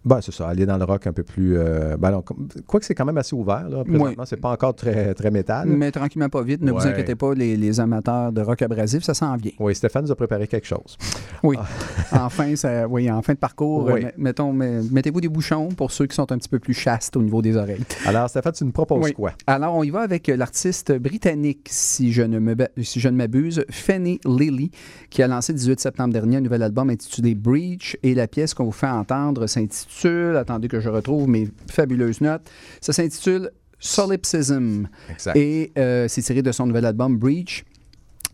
[0.09, 1.59] Ben, c'est ça, aller dans le rock un peu plus.
[1.59, 3.85] Euh, ben, alors, comme- quoique c'est quand même assez ouvert, là.
[3.85, 5.69] Présentement, c'est pas encore très, très métal.
[5.69, 6.63] Mais tranquillement, pas vite.
[6.63, 9.53] Ne vous inquiétez pas, les, les amateurs de rock abrasif, ça s'en vient.
[9.59, 10.97] Oui, Stéphane nous a préparé quelque chose.
[11.43, 11.57] Oui.
[12.13, 13.95] en, fin, ça, oui, en fin de parcours, Ah.
[13.95, 14.07] Oui.
[14.17, 17.43] mettons, mettez-vous des bouchons pour ceux qui sont un petit peu plus chastes au niveau
[17.43, 17.85] des oreilles.
[18.07, 19.13] Alors, Stéphane, tu nous proposes Oui.
[19.13, 19.33] quoi?
[19.47, 23.63] Alors, on y va avec l'artiste britannique, si je ne me si je ne m'abuse,
[23.71, 24.71] Fanny Lilly,
[25.11, 27.97] qui a lancé le 18 septembre dernier un nouvel album intitulé Breach.
[28.03, 32.51] Et la pièce qu'on vous fait entendre s'intitule, attendez que je retrouve mes fabuleuses notes,
[32.81, 34.89] ça s'intitule Solipsism.
[35.11, 35.37] Exact.
[35.37, 37.65] Et euh, c'est tiré de son nouvel album Breach.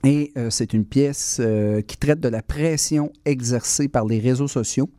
[0.05, 4.49] Et euh, c'est une pièce euh, qui traite de la pression exercée par les réseaux
[4.49, 4.91] sociaux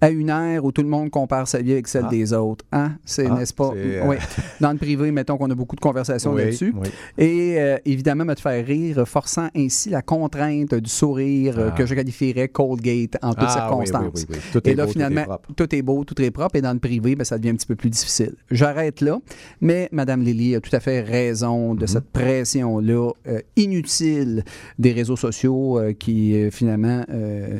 [0.00, 2.10] à une ère où tout le monde compare sa vie avec celle Ah.
[2.10, 2.64] des autres.
[2.72, 2.92] Hein?
[3.04, 3.70] C'est, Ah, n'est-ce pas?
[3.74, 4.16] c'est, euh, Oui.
[4.60, 6.74] Dans le privé, mettons qu'on a beaucoup de conversations Oui, là-dessus.
[6.76, 6.88] oui.
[7.16, 11.76] Et euh, évidemment, me te faire rire, forçant ainsi la contrainte du sourire euh, Ah.
[11.76, 14.26] que je qualifierais Colgate en toutes Ah, oui, oui, circonstances.
[14.28, 14.36] oui, oui.
[14.52, 16.56] Tout Et est là, beau, tout est finalement, tout est beau, tout est propre.
[16.56, 18.34] Et dans le privé, ben, ça devient un petit peu plus difficile.
[18.50, 19.18] J'arrête là.
[19.60, 24.44] Mais Mme Lily a tout à fait raison de cette pression-là euh, inutile
[24.78, 27.04] des réseaux sociaux qui, finalement,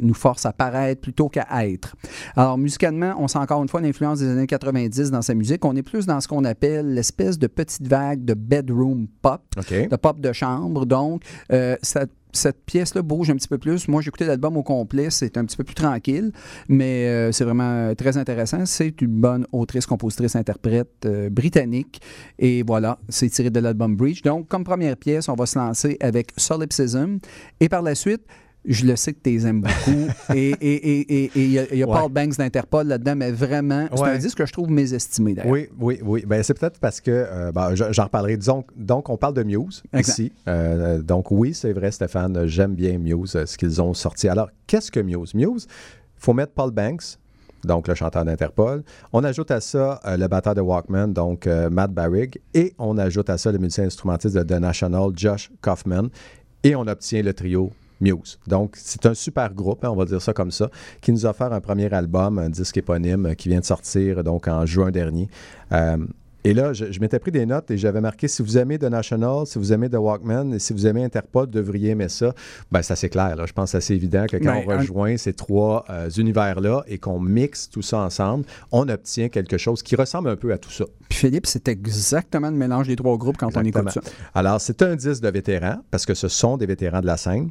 [0.02, 1.96] nous forcent à paraître plutôt qu'à être.
[2.34, 5.64] Alors, musicalement, on sent encore une fois l'influence des années 90 dans sa musique.
[5.64, 9.42] On est plus dans ce qu'on appelle l'espèce de petite vague de bedroom pop
[9.88, 10.86] de pop de chambre.
[10.86, 11.22] Donc,
[11.52, 13.88] euh, ça- cette pièce-là bouge un petit peu plus.
[13.88, 15.08] Moi, j'ai écouté l'album au complet.
[15.08, 16.32] C'est un petit peu plus tranquille,
[16.68, 18.66] mais euh, c'est vraiment euh, très intéressant.
[18.66, 21.98] C'est une bonne autrice, compositrice, interprète euh, britannique.
[22.38, 24.20] Et voilà, c'est tiré de l'album Breach.
[24.20, 27.18] Donc, comme première pièce, on va se lancer avec Solipsism.
[27.60, 28.22] Et par la suite,
[28.66, 30.08] je le sais que tu les aimes beaucoup.
[30.34, 31.94] et il y a, il y a Ouais.
[32.00, 34.10] Paul Banks d'Interpol là-dedans, mais vraiment, c'est Ouais.
[34.10, 35.52] un disque que je trouve mésestimé d'ailleurs.
[35.52, 36.24] Oui, oui, oui.
[36.26, 38.36] Ben, c'est peut-être parce que, euh, ben, je- j'en reparlerai.
[38.36, 40.12] Disons, donc, on parle de Muse Exact.
[40.12, 40.32] ici.
[40.48, 44.28] Euh, donc, oui, c'est vrai, Stéphane, j'aime bien Muse, euh, ce qu'ils ont sorti.
[44.28, 45.34] Alors, qu'est-ce que Muse?
[45.34, 47.18] Muse, il faut mettre Paul Banks
[47.64, 48.84] donc le chanteur d'Interpol.
[49.12, 52.96] On ajoute à ça euh, le batteur de Walkman, donc euh, Matt Barrig, et on
[52.96, 56.08] ajoute à ça le musicien instrumentiste de The National, Josh Kaufman,
[56.62, 58.38] et on obtient le trio Muse.
[58.46, 60.70] Donc, c'est un super groupe, hein, on va dire ça comme ça,
[61.00, 64.22] qui nous a offert un premier album, un disque éponyme, euh, qui vient de sortir
[64.22, 65.28] donc en juin dernier.
[65.72, 65.96] Euh,
[66.44, 68.84] et là, je, je m'étais pris des notes et j'avais marqué si vous aimez The
[68.84, 72.34] National, si vous aimez The Walkman et si vous aimez Interpol, devriez aimer ça.
[72.70, 73.34] Ben, c'est assez clair.
[73.34, 73.46] Là.
[73.46, 76.84] Je pense que c'est évident que quand Ben, on un- rejoint ces trois euh, univers-là
[76.86, 80.58] et qu'on mixe tout ça ensemble, on obtient quelque chose qui ressemble un peu à
[80.58, 80.84] tout ça.
[81.08, 83.98] Puis Philippe, c'est exactement le mélange des trois groupes quand on écoute ça.
[83.98, 84.16] Exactement.
[84.34, 87.50] Alors, c'est un disque de vétérans, parce que ce sont des vétérans de la scène.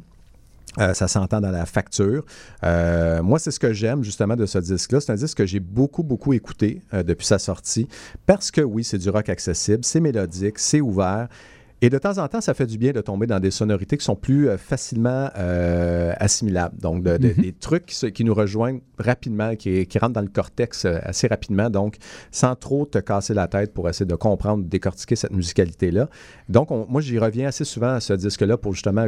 [0.78, 2.24] Euh, ça s'entend dans la facture.
[2.64, 5.00] Euh, moi, c'est ce que j'aime justement de ce disque-là.
[5.00, 7.88] C'est un disque que j'ai beaucoup, beaucoup écouté euh, depuis sa sortie,
[8.26, 11.28] parce que oui, c'est du rock accessible, c'est mélodique, c'est ouvert.
[11.82, 14.04] Et de temps en temps, ça fait du bien de tomber dans des sonorités qui
[14.04, 15.28] sont plus facilement
[16.18, 16.78] assimilables.
[16.80, 20.86] Donc, de- de- des trucs qui, nous rejoignent rapidement, qui, qui rentrent dans le cortex
[20.86, 21.96] assez rapidement, donc
[22.30, 26.08] sans trop te casser la tête pour essayer de comprendre, décortiquer cette musicalité-là.
[26.48, 29.06] Donc, on- moi, j'y reviens assez souvent à ce disque-là pour justement,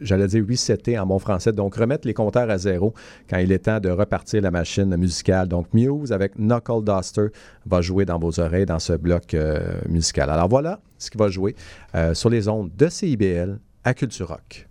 [0.00, 2.94] j'allais dire resetter en bon français, donc remettre les compteurs à zéro
[3.28, 5.48] quand il est temps de repartir la machine musicale.
[5.48, 7.26] Donc, Muse avec Knuckle Duster
[7.66, 10.30] va jouer dans vos oreilles dans ce bloc euh, musical.
[10.30, 11.54] Alors voilà ce qui va jouer
[11.94, 14.66] euh, sur les ondes de CIBL à Culture Rock.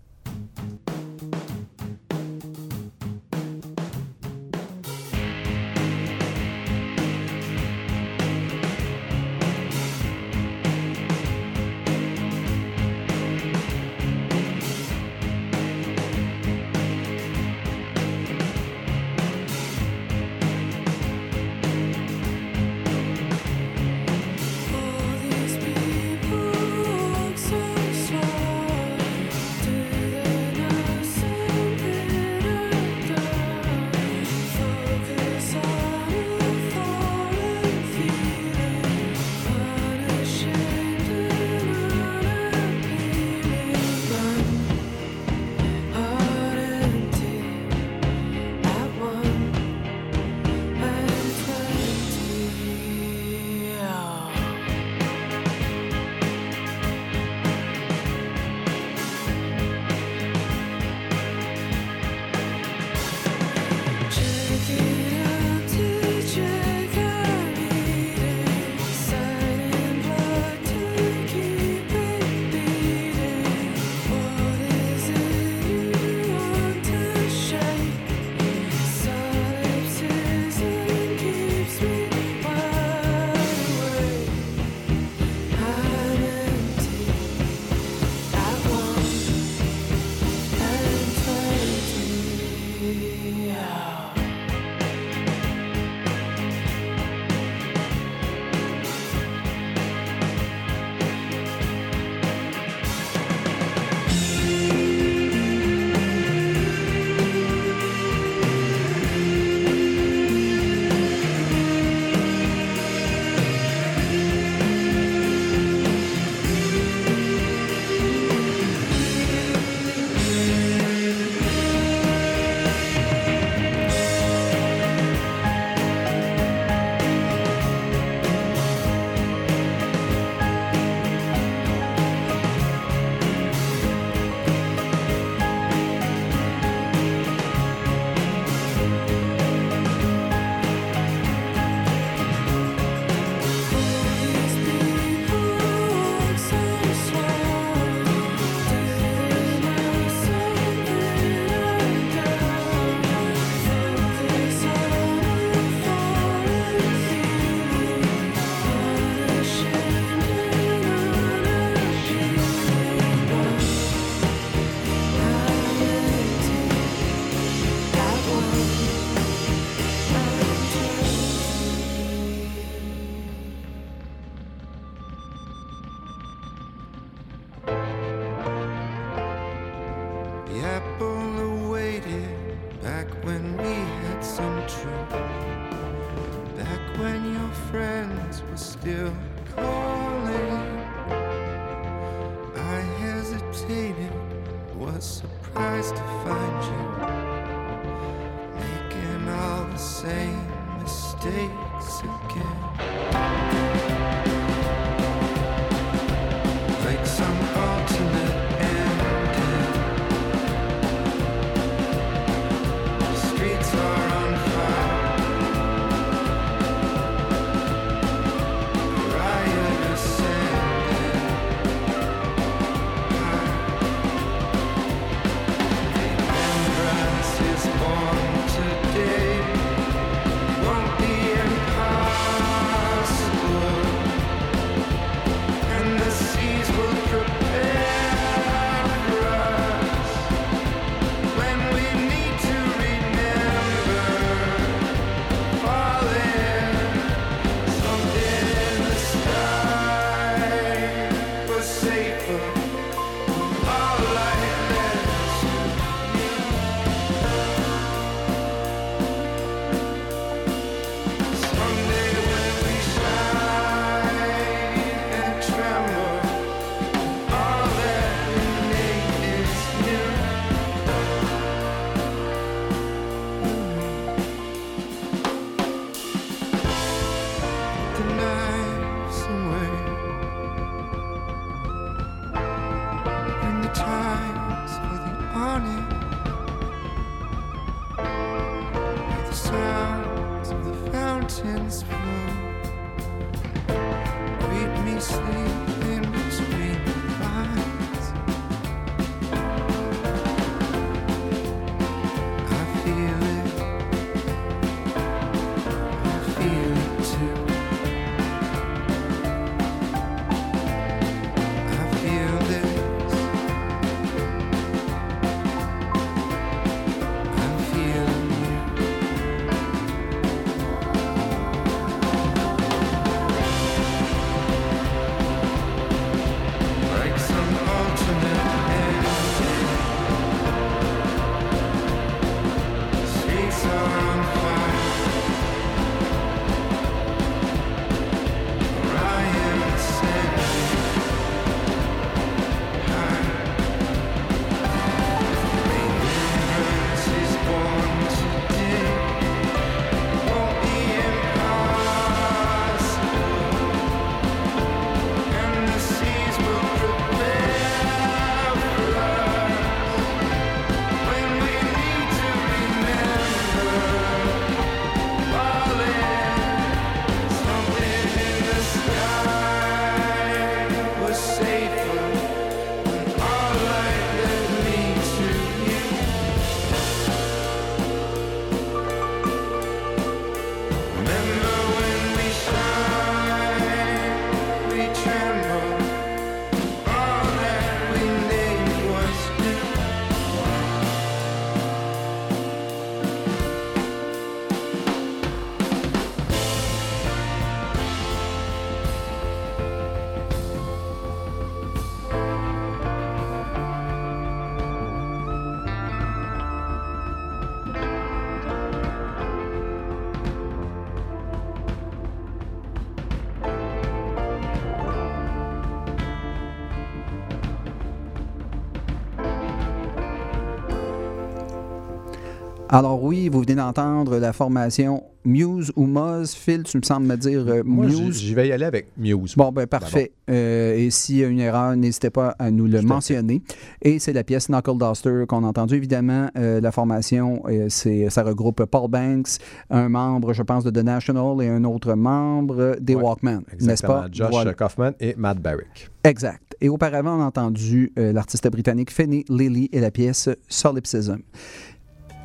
[422.71, 426.35] Alors oui, vous venez d'entendre la formation Muse ou Moz.
[426.35, 428.19] Phil, tu me sembles me dire euh, Moi, Muse.
[428.19, 429.33] j'y vais y aller avec Muse.
[429.35, 430.11] Bon, ben parfait.
[430.29, 433.41] Euh, et s'il y a une erreur, n'hésitez pas à nous le Tout mentionner.
[433.81, 435.75] Et c'est la pièce Knuckle Duster qu'on a entendue.
[435.77, 439.39] Évidemment, euh, la formation, euh, c'est, ça regroupe Paul Banks,
[439.71, 443.85] un membre, je pense, de The National et un autre membre des Ouais, Walkmen, n'est-ce
[443.85, 444.05] pas?
[444.11, 444.53] Josh Voilà.
[444.53, 445.89] Kaufman et Matt Barrick.
[446.03, 446.55] Exact.
[446.61, 451.19] Et auparavant, on a entendu l'artiste britannique Fanny Lilly et la pièce Solipsism.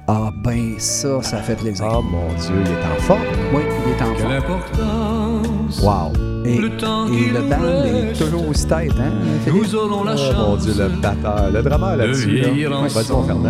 [0.06, 1.86] Ah ben ça, ça fait plaisir.
[1.90, 3.22] Oh mon Dieu, il est en forme.
[3.54, 4.60] Oui, il est en Quelle forme.
[4.60, 6.12] importance Wow.
[6.44, 9.12] Et, le temps et le nous band est toujours aussi tête, hein,
[9.44, 9.62] Philippe?
[9.62, 12.36] Nous aurons la Oh chance mon Dieu, le batteur, le de là-dessus.
[12.68, 12.76] là.
[12.80, 13.48] ensemble.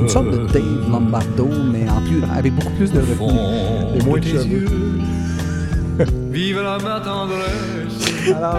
[0.00, 3.38] Une sorte de Dave Lombardo, mais en plus, avec beaucoup plus de Au retenue.
[3.94, 4.44] Et moins de cheveux.
[4.44, 4.98] yeux,
[6.32, 8.26] Vive la ma tendresse.
[8.36, 8.54] Alors,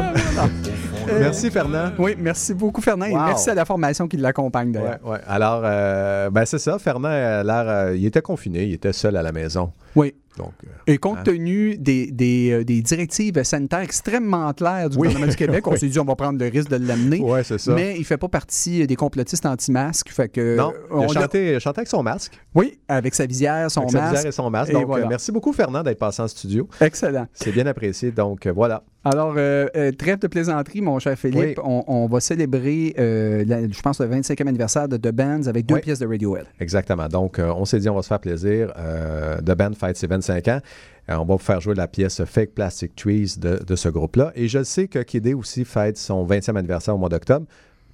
[1.20, 1.92] merci Fernand.
[1.98, 5.00] Oui, merci beaucoup, Fernand, et merci à la formation qui l'accompagne d'ailleurs.
[5.04, 5.20] Ouais, ouais.
[5.28, 6.80] Alors, euh, ben c'est ça.
[6.80, 7.64] Fernand a l'air.
[7.68, 9.72] euh, il était confiné, il était seul à la maison.
[9.96, 10.14] Oui.
[10.38, 11.24] Donc, euh, Et compte Hein?
[11.26, 15.08] tenu des, des, euh, des directives sanitaires extrêmement claires du Oui.
[15.08, 17.22] gouvernement du Québec, on s'est dit on va prendre le risque de l'amener.
[17.44, 17.74] ça.
[17.74, 20.10] Mais il fait pas partie des complotistes anti-masques.
[20.10, 22.34] Fait que non, il on il a chanté avec son masque.
[22.56, 24.14] Oui, avec sa visière, son avec sa masque.
[24.16, 24.70] visière et son masque.
[24.72, 25.06] Et Donc, voilà.
[25.06, 26.68] euh, merci beaucoup, Fernand, d'être passé en studio.
[26.82, 27.28] Excellent.
[27.34, 28.12] C'est bien apprécié.
[28.12, 28.84] Donc, euh, voilà.
[29.06, 31.58] Alors, euh, euh, trêve de plaisanterie, mon cher Philippe.
[31.58, 31.64] Oui.
[31.66, 35.66] On, on va célébrer, euh, la- je pense, le 25e anniversaire de The Bands avec
[35.66, 35.82] deux Oui.
[35.82, 36.46] pièces de Radiohead.
[36.62, 37.10] Exactement.
[37.10, 38.72] Donc, euh, on s'est dit, on va se faire plaisir.
[38.78, 40.60] Euh, The Band fête ses 25 ans.
[41.10, 44.32] Euh, on va vous faire jouer la pièce Fake Plastic Trees de, de ce groupe-là.
[44.36, 47.45] Et je sais que Kidé aussi fête son 20e anniversaire au mois d'octobre.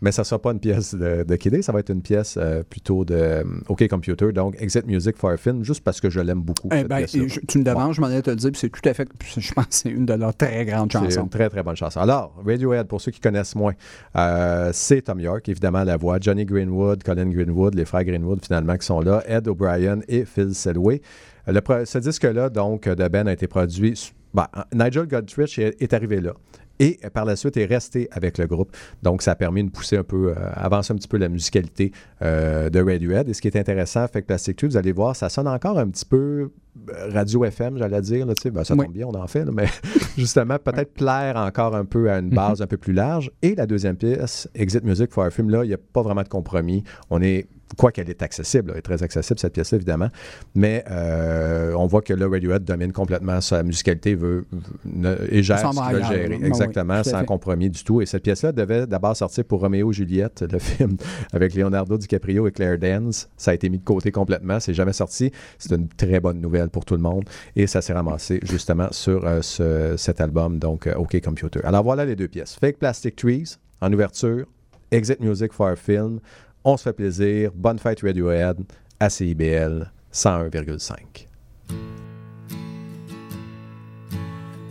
[0.01, 2.37] Mais ça ne sera pas une pièce de, de Kidé, ça va être une pièce
[2.39, 6.09] euh, plutôt de euh, OK Computer, donc Exit Music for a Film, juste parce que
[6.09, 6.69] je l'aime beaucoup.
[6.71, 8.87] Eh ben, je- tu me demandes, je m'en allais te le dire, puis c'est tout
[8.87, 11.23] à fait, je pense que c'est une de leurs très grandes C'est chansons.
[11.23, 11.99] une très, très bonne chanson.
[11.99, 13.73] Alors, Radiohead, pour ceux qui connaissent moins,
[14.15, 16.17] euh, c'est Tom York, évidemment, la voix.
[16.21, 19.21] Johnny Greenwood, Colin Greenwood, les frères Greenwood, finalement, qui sont là.
[19.27, 21.01] Ed O'Brien et Phil Selway.
[21.49, 24.13] Euh, le ce disque-là, donc, de Ben a été produit.
[24.33, 26.33] ben, Nigel Godrich est, est arrivé là.
[26.81, 28.71] Et euh, par la suite est resté avec le groupe.
[29.03, 31.91] Donc, ça a permis de pousser un peu, euh, avancer un petit peu la musicalité
[32.21, 33.27] euh, de Radiohead.
[33.27, 35.77] Et ce qui est intéressant, fait que Plastic Tube, vous allez voir, ça sonne encore
[35.77, 36.51] un petit peu
[36.87, 38.25] radio FM, j'allais dire.
[38.25, 38.33] Là.
[38.53, 38.85] Ben, ça Oui.
[38.85, 39.67] tombe bien, on en fait, là, mais
[40.17, 43.29] justement, peut-être plaire encore un peu à une base un peu plus large.
[43.41, 46.23] Et la deuxième pièce, Exit Music for a Film, là, il n'y a pas vraiment
[46.23, 46.85] de compromis.
[47.09, 47.47] On est
[47.77, 50.09] Quoi qu'elle est accessible, elle est très accessible, cette pièce-là, évidemment.
[50.55, 54.45] Mais euh, on voit que là, Radiohead domine complètement sa musicalité veut,
[54.85, 56.39] ne- et gère Sans ce qu'il veut bagarre, gérer.
[56.43, 58.01] Exactement, oui, sans compromis du tout.
[58.01, 60.97] Et cette pièce-là devait d'abord sortir pour Roméo et Juliette, le film
[61.31, 63.11] avec Leonardo DiCaprio et Claire Danes.
[63.37, 64.59] Ça a été mis de côté complètement.
[64.59, 65.31] C'est jamais sorti.
[65.59, 67.25] C'est une très bonne nouvelle pour tout le monde.
[67.55, 71.59] Et ça s'est ramassé justement sur euh, ce- cet album, donc euh, OK Computer.
[71.63, 72.55] Alors voilà les deux pièces.
[72.59, 74.45] Fake Plastic Trees en ouverture,
[74.91, 76.19] Exit Music for a Film.
[76.63, 77.51] On se fait plaisir.
[77.55, 78.57] Bonne fête Radiohead
[78.99, 81.27] à CIBL 101,5.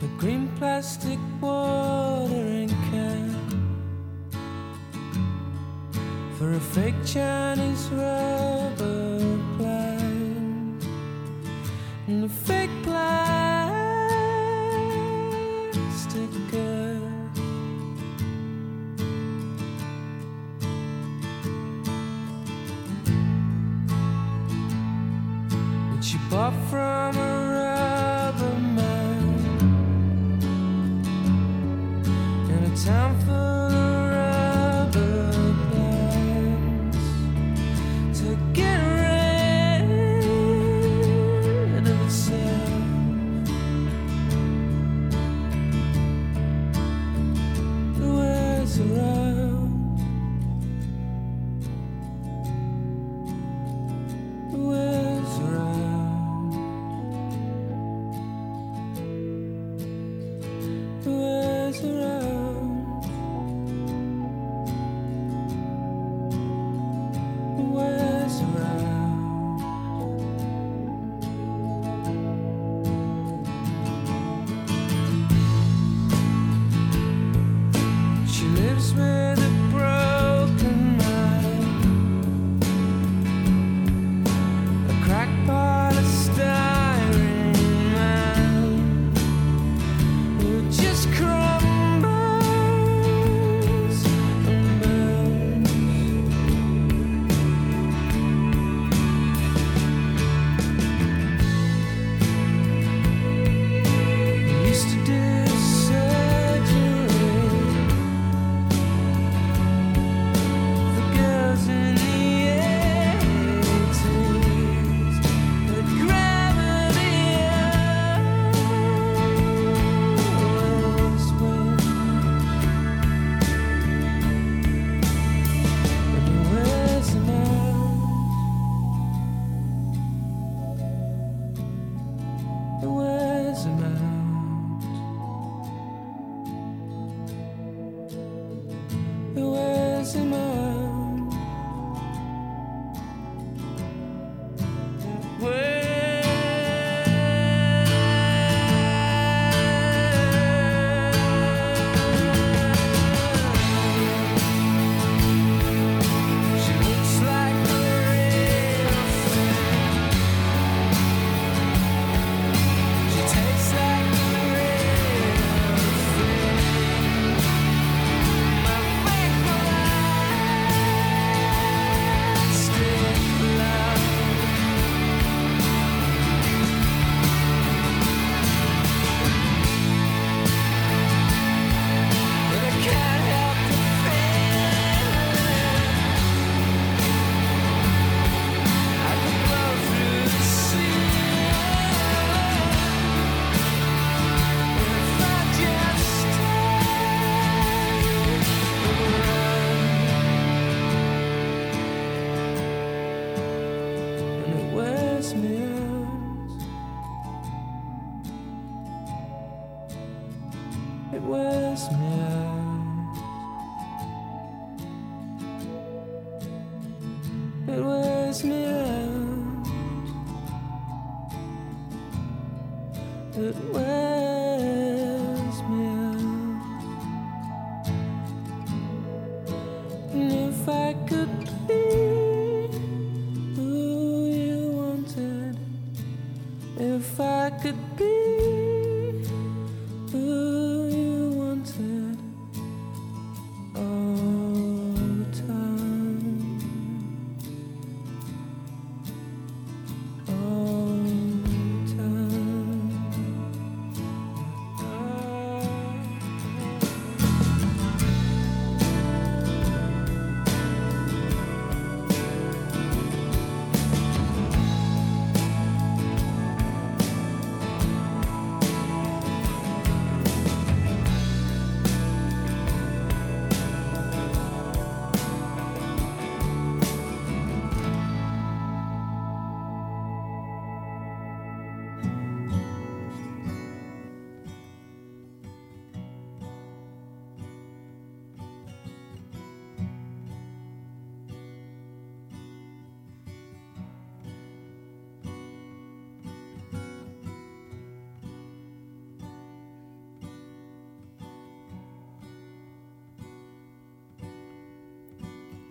[0.00, 3.34] The green plastic watering can
[6.38, 9.18] for a fake Chinese rubber
[9.56, 10.84] plant
[12.06, 12.98] and a fake plastic
[16.52, 16.97] girl.
[26.00, 29.18] She bought from a rubber man
[32.48, 33.67] in a town full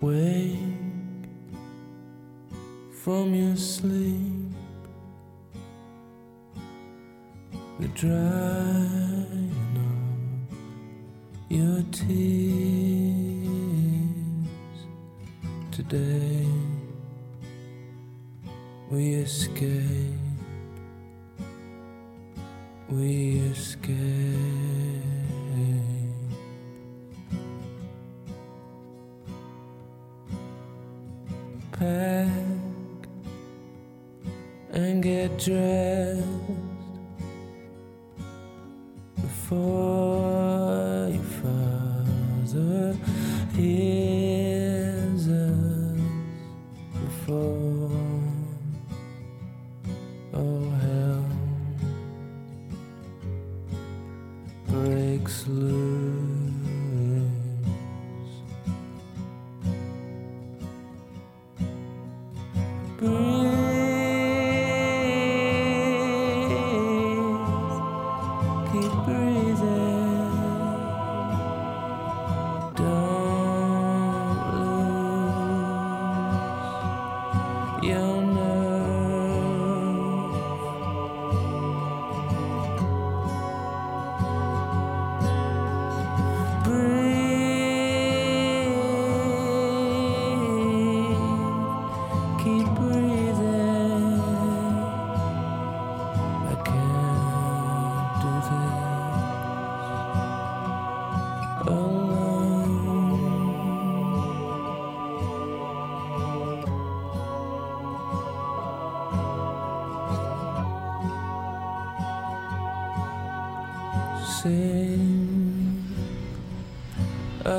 [0.07, 0.55] Wake
[3.03, 4.53] from your sleep.
[7.81, 10.55] The drying of
[11.49, 12.47] your tears
[15.73, 16.47] today.
[18.89, 20.06] We escape.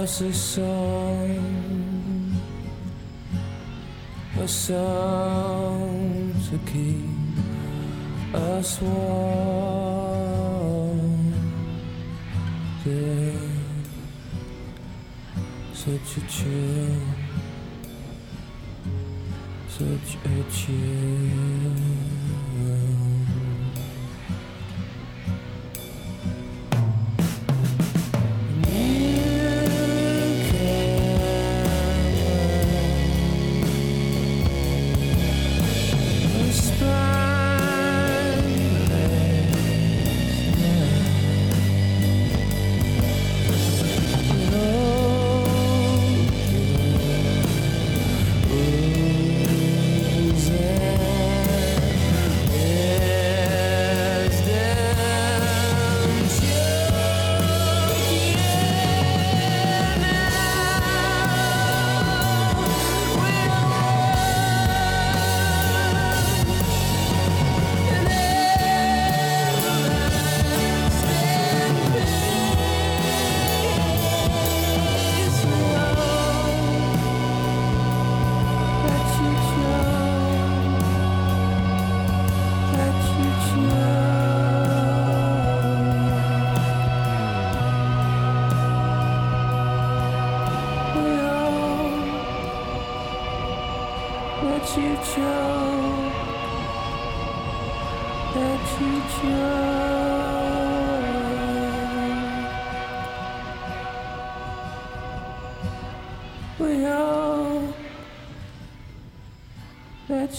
[0.02, 1.42] Us a song,
[4.38, 7.34] a song to keep
[8.32, 9.82] us warm.
[12.84, 13.38] There's
[15.72, 17.00] such a chill,
[19.68, 21.47] such a chill.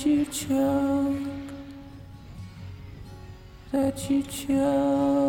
[0.06, 1.14] You choke,
[3.74, 5.29] let you choke.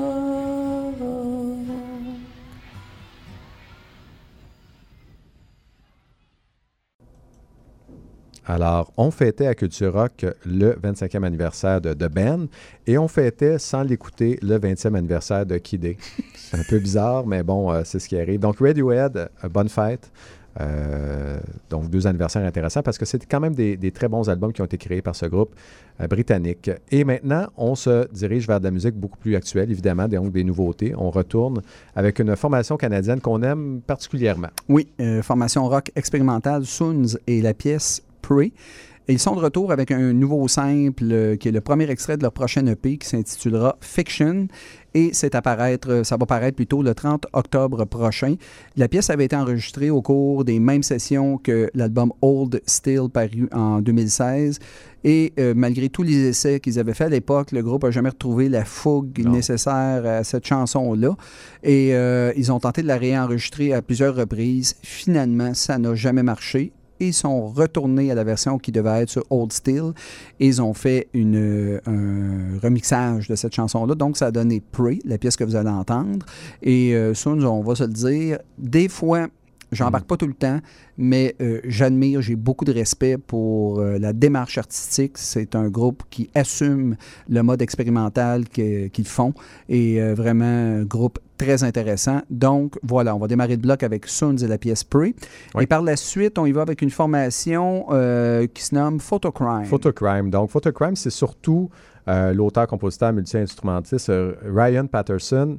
[8.50, 12.46] Alors, on fêtait à Culture Rock le 25e anniversaire de Band
[12.84, 15.94] et on fêtait sans l'écouter le 20e anniversaire de Kid
[16.34, 18.40] C'est un peu bizarre, mais bon, euh, c'est ce qui arrive.
[18.40, 20.10] Donc, Radiohead, euh, bonne fête.
[20.60, 21.38] Euh,
[21.70, 24.64] donc, deux anniversaires intéressants parce que c'est quand même des, très bons albums qui ont
[24.64, 25.54] été créés par ce groupe
[26.08, 26.72] britannique.
[26.90, 30.42] Et maintenant, on se dirige vers de la musique beaucoup plus actuelle, évidemment, donc des
[30.42, 30.92] nouveautés.
[30.98, 31.62] On retourne
[31.94, 34.48] avec une formation canadienne qu'on aime particulièrement.
[34.68, 34.88] Oui,
[35.22, 38.02] formation rock expérimentale, Soons et la pièce
[39.08, 42.16] Et ils sont de retour avec un nouveau simple euh, qui est le premier extrait
[42.16, 44.46] de leur prochaine EP qui s'intitulera Fiction.
[44.94, 48.36] et c'est à paraître, ça va paraître plutôt le 30 octobre prochain.
[48.76, 53.48] La pièce avait été enregistrée au cours des mêmes sessions que l'album Old Still paru
[53.52, 54.60] en 2016.
[55.02, 58.10] Et euh, malgré tous les essais qu'ils avaient fait à l'époque, le groupe n'a jamais
[58.10, 59.32] retrouvé la fougue Non.
[59.32, 61.16] nécessaire à cette chanson-là.
[61.64, 64.76] Et euh, ils ont tenté de la réenregistrer à plusieurs reprises.
[64.82, 66.70] Finalement, ça n'a jamais marché.
[67.00, 69.50] Ils sont retournés à la version qui devait être sur Old.
[69.68, 73.94] Et ils ont fait euh, un remixage de cette chanson-là.
[73.94, 76.24] Donc, ça a donné Pray, la pièce que vous allez entendre.
[76.62, 79.28] Et euh, Soon, on va se le dire, des fois,
[79.72, 80.60] j'embarque pas tout le temps,
[80.98, 85.12] mais euh, j'admire, j'ai beaucoup de respect pour euh, la démarche artistique.
[85.16, 86.96] C'est un groupe qui assume
[87.28, 89.34] le mode expérimental qu'ils font
[89.68, 92.20] et euh, vraiment un groupe très intéressant.
[92.30, 94.84] Donc voilà, on va démarrer le bloc avec Soons et la pièce.
[94.94, 95.14] Oui.
[95.58, 97.86] Et par la suite, on y va avec une formation
[98.52, 99.64] qui se nomme Photocrime.
[99.64, 100.30] Photocrime.
[100.30, 101.70] Donc, Photocrime, c'est surtout
[102.06, 104.12] l'auteur, compositeur, multi-instrumentiste
[104.44, 105.58] Ryan Patterson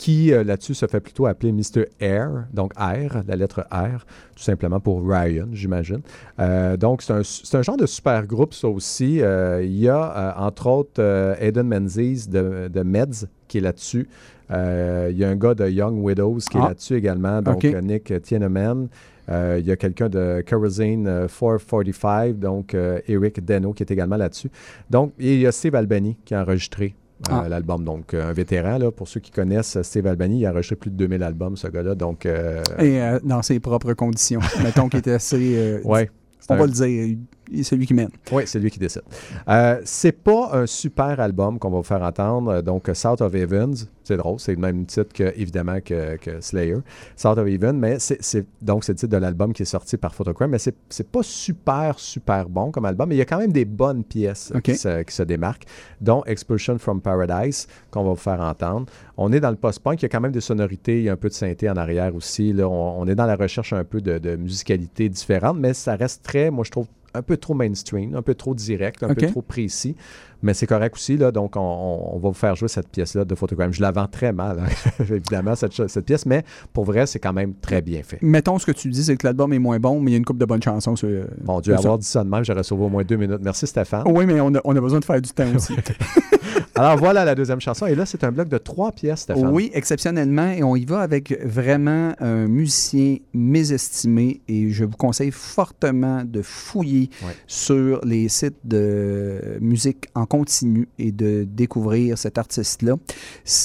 [0.00, 1.84] qui euh, là-dessus se fait plutôt appeler Mr.
[2.00, 6.00] Air, donc R, la lettre R, tout simplement pour Ryan, j'imagine.
[6.38, 9.20] Euh, donc, c'est un, un genre de super groupe, ça aussi.
[9.20, 14.08] Euh, il y a, entre autres, Aidan Menzies de, de Meds qui est là-dessus.
[14.48, 16.68] Il y a un gars de Young Widows qui est Ah.
[16.68, 18.88] là-dessus également, donc Nick Tieneman.
[19.30, 22.74] Euh, il y a quelqu'un de Kerosene euh, 445, donc
[23.06, 24.50] Eric Deno qui est également là-dessus.
[24.88, 26.94] Donc, il y a Steve Albany qui a enregistré
[27.28, 27.46] Ah.
[27.48, 27.84] l'album.
[27.84, 30.76] Donc, euh, un vétéran, là, pour ceux qui connaissent euh, Steve Albany, il a enregistré
[30.76, 31.94] plus de 2000 albums, ce gars-là.
[31.94, 34.40] Donc, euh, Et euh, dans ses propres conditions.
[34.62, 35.54] Mettons qu'il était assez.
[35.56, 36.10] euh, ouais.
[36.48, 37.16] On va le dire,
[37.50, 38.10] il est celui qui mène.
[38.32, 39.02] Oui, c'est lui qui décide.
[39.48, 42.60] Euh, c'est pas un super album qu'on va vous faire entendre.
[42.62, 43.74] Donc, South of Evans,
[44.04, 46.78] c'est drôle, c'est le même titre que, évidemment que, que Slayer.
[47.16, 49.96] South of Even, mais c'est, c'est- donc c'est le titre de l'album qui est sorti
[49.96, 53.24] par Photocrime, mais c'est, c'est pas super, super bon comme album, mais il y a
[53.26, 55.64] quand même des bonnes pièces qui, se, qui se démarquent,
[56.00, 58.86] dont Expulsion from Paradise, qu'on va vous faire entendre.
[59.16, 61.12] On est dans le post-punk, il y a quand même des sonorités, il y a
[61.12, 62.52] un peu de synthé en arrière aussi.
[62.52, 65.94] Là, on, on est dans la recherche un peu de, de musicalité différente, mais ça
[65.94, 69.26] reste très, moi je trouve, un peu trop mainstream, un peu trop direct, un peu
[69.26, 69.96] trop précis.
[70.42, 73.72] Mais c'est correct aussi, là, donc on, va vous faire jouer cette pièce-là de Photogramme.
[73.72, 77.34] Je la vends très mal, hein, évidemment, cette, cette pièce, mais pour vrai, c'est quand
[77.34, 78.18] même très bien fait.
[78.22, 80.18] Mettons ce que tu dis, c'est que l'album est moins bon, mais il y a
[80.18, 80.96] une couple de bonnes chansons.
[80.96, 81.88] sur- Bon Dieu, sur ça.
[81.88, 83.40] avoir dit ça de même, j'aurais sauvé au moins deux minutes.
[83.42, 84.04] Merci Stéphane.
[84.06, 85.74] Oui, mais on a, on a besoin de faire du temps aussi.
[86.80, 87.84] Alors voilà la deuxième chanson.
[87.84, 89.48] Et là, c'est un bloc de trois pièces, Stéphane.
[89.52, 90.50] Oui, exceptionnellement.
[90.50, 94.40] Et on y va avec vraiment un musicien mésestimé.
[94.48, 97.10] Et je vous conseille fortement de fouiller
[97.46, 102.94] sur les sites de musique en continu et de découvrir cet artiste-là.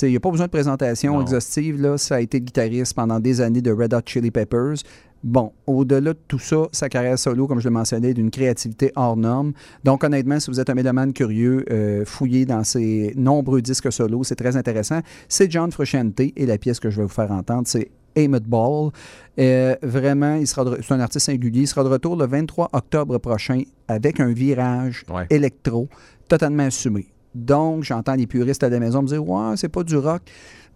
[0.01, 1.21] Il n'y a pas besoin de présentation Non.
[1.21, 1.81] exhaustive.
[1.81, 1.97] Là.
[1.97, 4.75] Ça a été le guitariste pendant des années de Red Hot Chili Peppers.
[5.25, 8.91] Bon, au-delà de tout ça, sa carrière solo, comme je le mentionnais, est d'une créativité
[8.95, 9.53] hors norme.
[9.83, 14.23] Donc, honnêtement, si vous êtes un mélomane curieux, euh, fouillez dans ses nombreux disques solo,
[14.23, 14.99] c'est très intéressant.
[15.27, 18.91] C'est John Frusciante et la pièce que je vais vous faire entendre, c'est Aim Ball.
[19.39, 21.61] Euh, vraiment, il sera de c'est un artiste singulier.
[21.61, 25.25] Il sera de retour le 23 octobre prochain avec un virage Ouais.
[25.31, 25.89] électro
[26.27, 27.07] totalement assumé.
[27.33, 30.21] Donc, j'entends les puristes à la maison me dire Ouais, c'est pas du rock.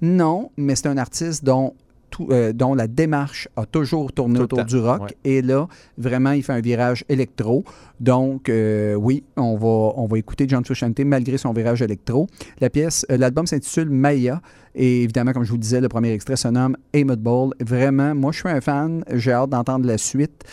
[0.01, 1.73] Non, mais c'est un artiste dont,
[2.09, 5.01] tout- euh, dont la démarche a toujours tourné Tout autour temps, du rock.
[5.01, 5.15] ouais.
[5.23, 5.67] Et là,
[5.97, 7.63] vraiment, il fait un virage électro.
[7.99, 12.27] Donc, euh, oui, on va, on va écouter John Frusciante malgré son virage électro.
[12.61, 14.41] La pièce, euh, l'album s'intitule Maya.
[14.75, 17.49] Et évidemment, comme je vous le disais, le premier extrait se nomme Ball.
[17.59, 19.03] Vraiment, moi, je suis un fan.
[19.13, 20.43] J'ai hâte d'entendre la suite.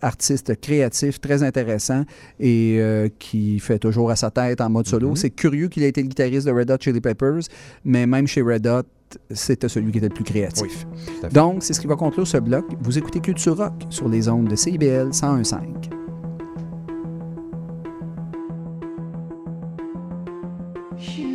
[0.00, 2.04] Artiste créatif, très intéressant
[2.38, 2.80] et
[3.18, 5.10] qui fait toujours à sa tête en mode solo.
[5.10, 5.16] Mhm.
[5.16, 7.40] C'est curieux qu'il ait été le guitariste de Red Hot Chili Peppers,
[7.84, 8.82] mais même chez Red Hot,
[9.30, 10.86] c'était celui qui était le plus créatif.
[11.32, 12.64] Donc, c'est ce qui va conclure ce bloc.
[12.80, 16.00] Vous écoutez Culture Rock sur les ondes de CIBL 101.5.
[21.00, 21.29] Pray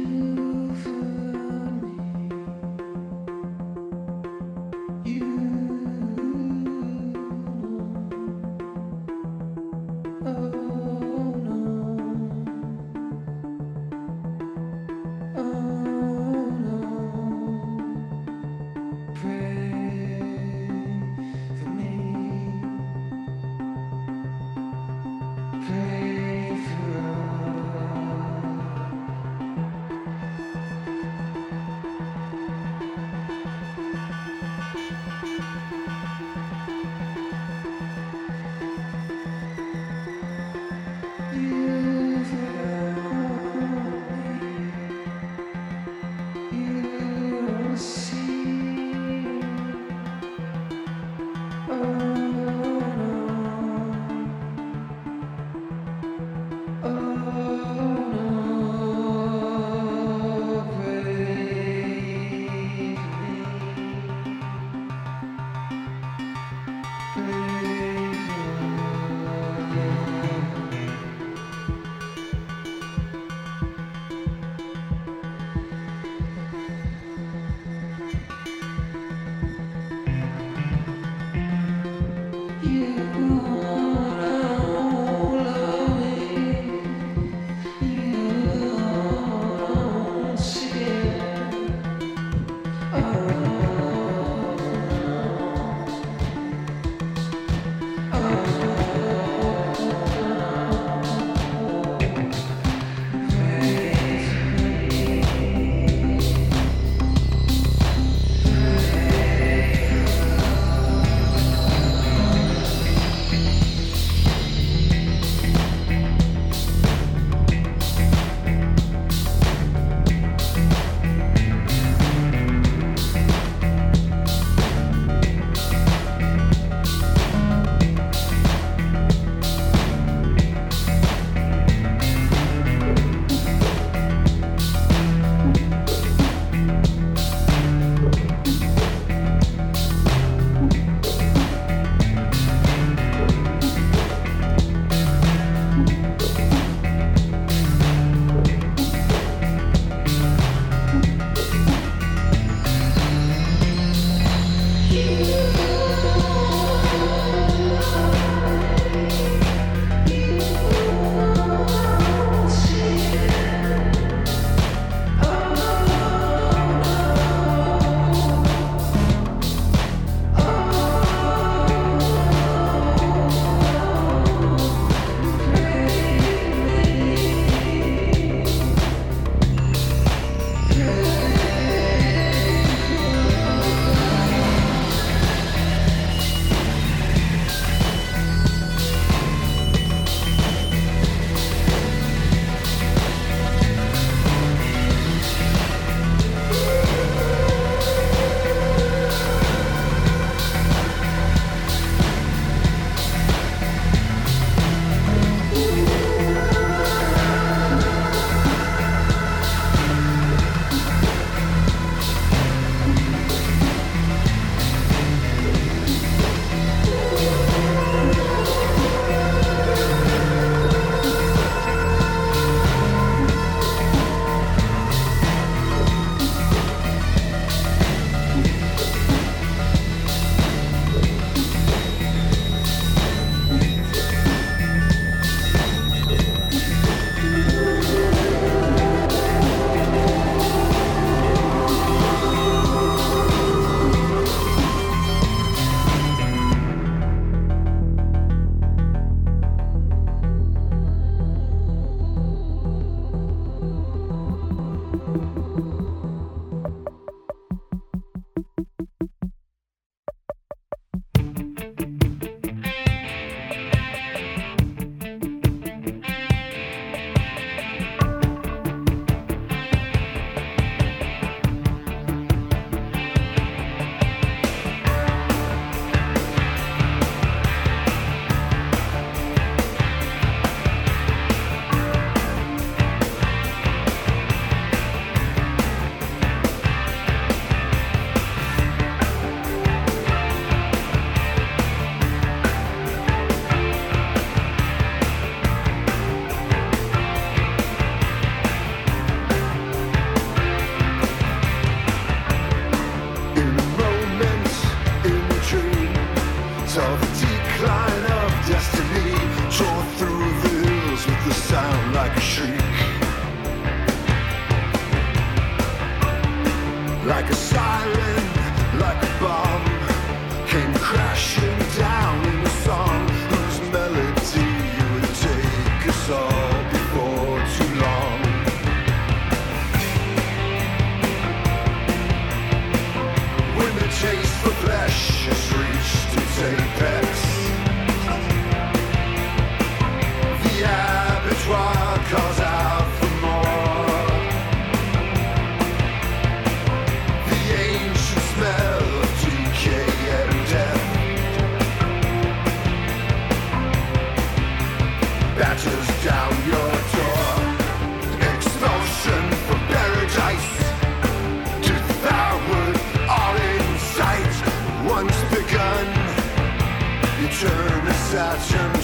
[368.15, 368.74] such a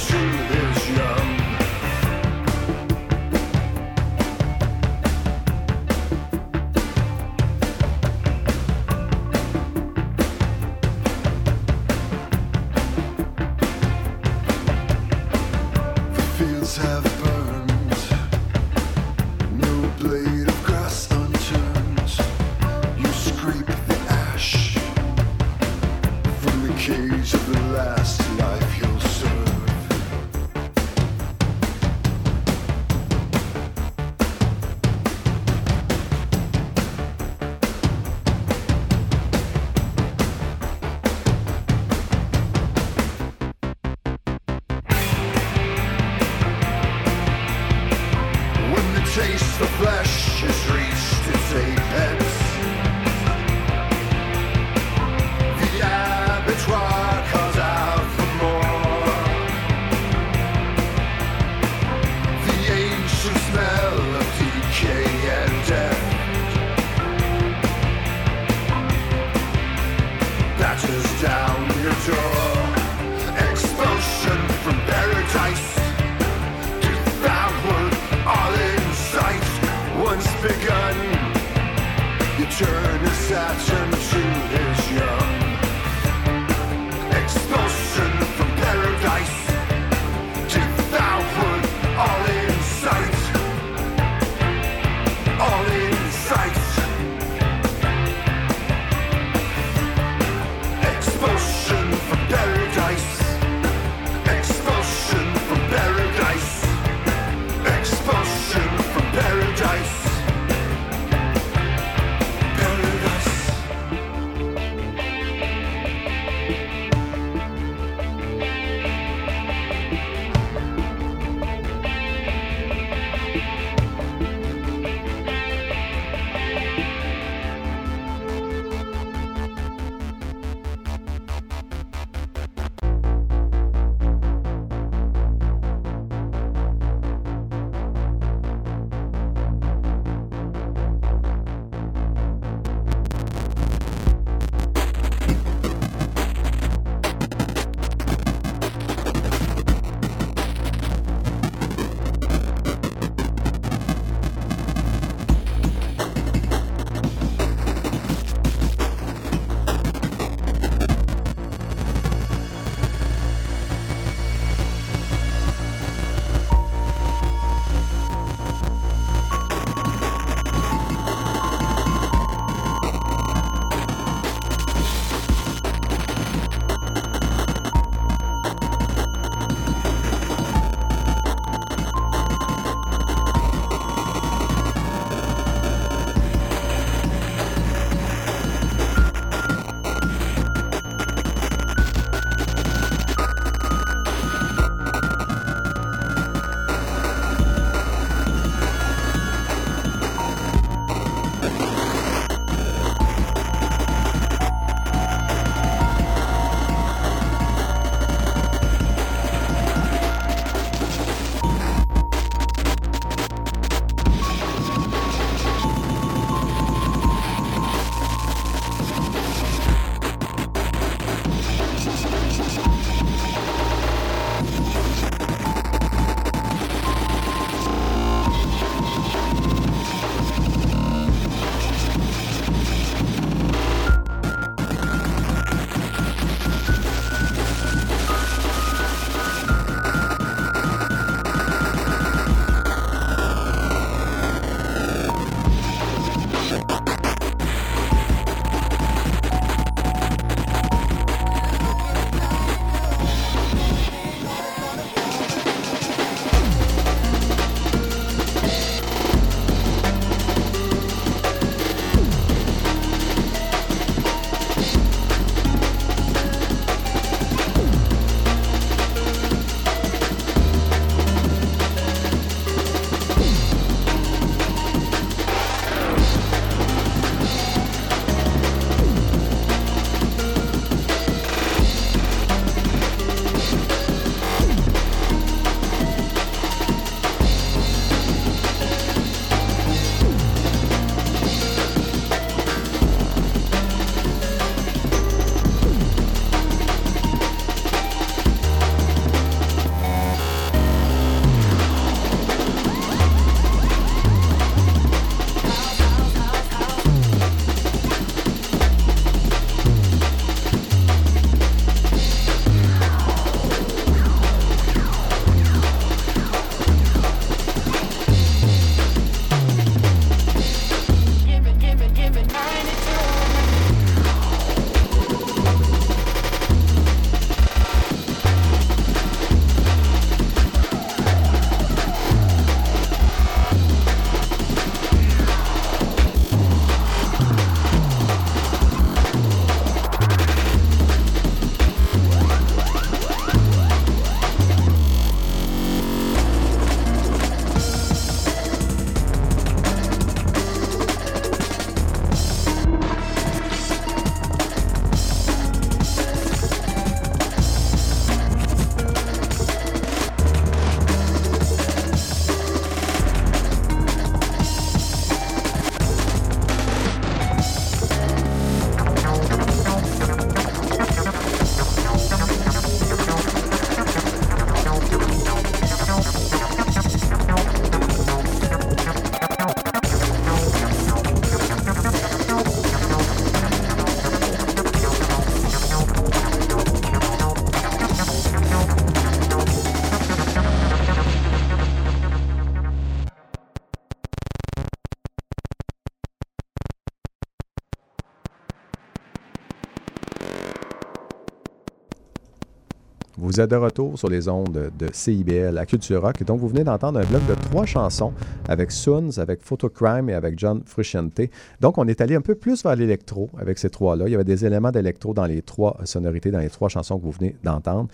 [403.32, 406.22] Vous êtes de retour sur les ondes de CIBL à Culture Rock.
[406.24, 408.12] Donc, vous venez d'entendre un bloc de trois chansons
[408.50, 411.22] avec Soons, avec Photocrime et avec John Frusciante.
[411.62, 414.10] Donc, on est allé un peu plus vers l'électro avec ces trois-là.
[414.10, 417.06] Il y avait des éléments d'électro dans les trois sonorités, dans les trois chansons que
[417.06, 417.88] vous venez d'entendre.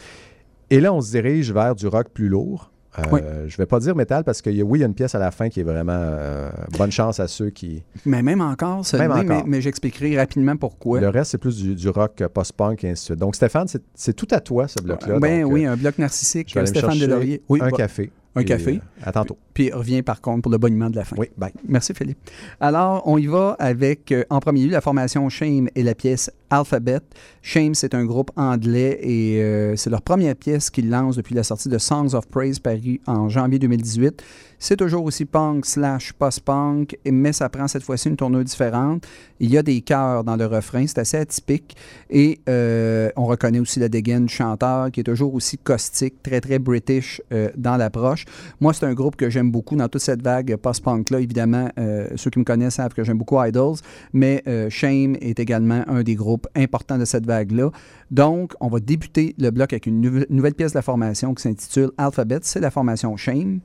[0.72, 2.72] Et là, on se dirige vers du rock plus lourd.
[3.00, 3.22] Euh, Oui.
[3.48, 5.20] Je ne vais pas dire métal parce que oui, il y a une pièce à
[5.20, 7.84] la fin qui est vraiment euh, bonne chance à ceux qui.
[8.06, 9.48] Mais même encore, ça Même mais, encore.
[9.48, 11.00] mais j'expliquerai rapidement pourquoi.
[11.00, 13.20] Le reste, c'est plus du, du rock euh, post-punk et ainsi de suite.
[13.20, 15.20] Donc, Stéphane, c'est- tout à toi, ce bloc-là.
[15.20, 17.42] Ben Donc, oui, euh, un bloc narcissique, je vais aller me Stéphane Delaurier.
[17.50, 18.12] Oui, un café.
[18.36, 18.82] Un Et, café.
[19.04, 19.38] à tantôt.
[19.58, 21.16] Puis revient par contre pour le boniment de la fin.
[21.18, 21.52] Oui, bye.
[21.68, 22.20] Merci Philippe.
[22.60, 26.30] Alors, on y va avec, euh, en premier lieu, la formation Shame et la pièce
[26.50, 27.02] Alphabet.
[27.42, 31.44] Shame, c'est un groupe anglais et euh, c'est leur première pièce qu'ils lancent depuis la
[31.44, 34.24] sortie de Songs of Praise paru en janvier 2018.
[34.60, 39.06] C'est toujours aussi punk slash post-punk, mais ça prend cette fois-ci une tournure différente.
[39.40, 41.76] Il y a des chœurs dans le refrain, c'est assez atypique.
[42.10, 46.42] Et euh, on reconnaît aussi la dégaine du chanteur qui est toujours aussi caustique, très
[46.42, 48.26] très british euh, dans l'approche.
[48.60, 51.20] Moi, c'est un groupe que j'aime beaucoup dans toute cette vague post-punk-là.
[51.20, 53.76] Évidemment, euh, ceux qui me connaissent savent que j'aime beaucoup Idols,
[54.14, 57.72] mais euh, Shame est également un des groupes importants de cette vague-là.
[58.12, 61.44] Donc, on va débuter le bloc avec une nouve- nouvelle pièce de la formation qui
[61.44, 62.40] s'intitule Alphabet.
[62.42, 63.60] C'est la formation Shame.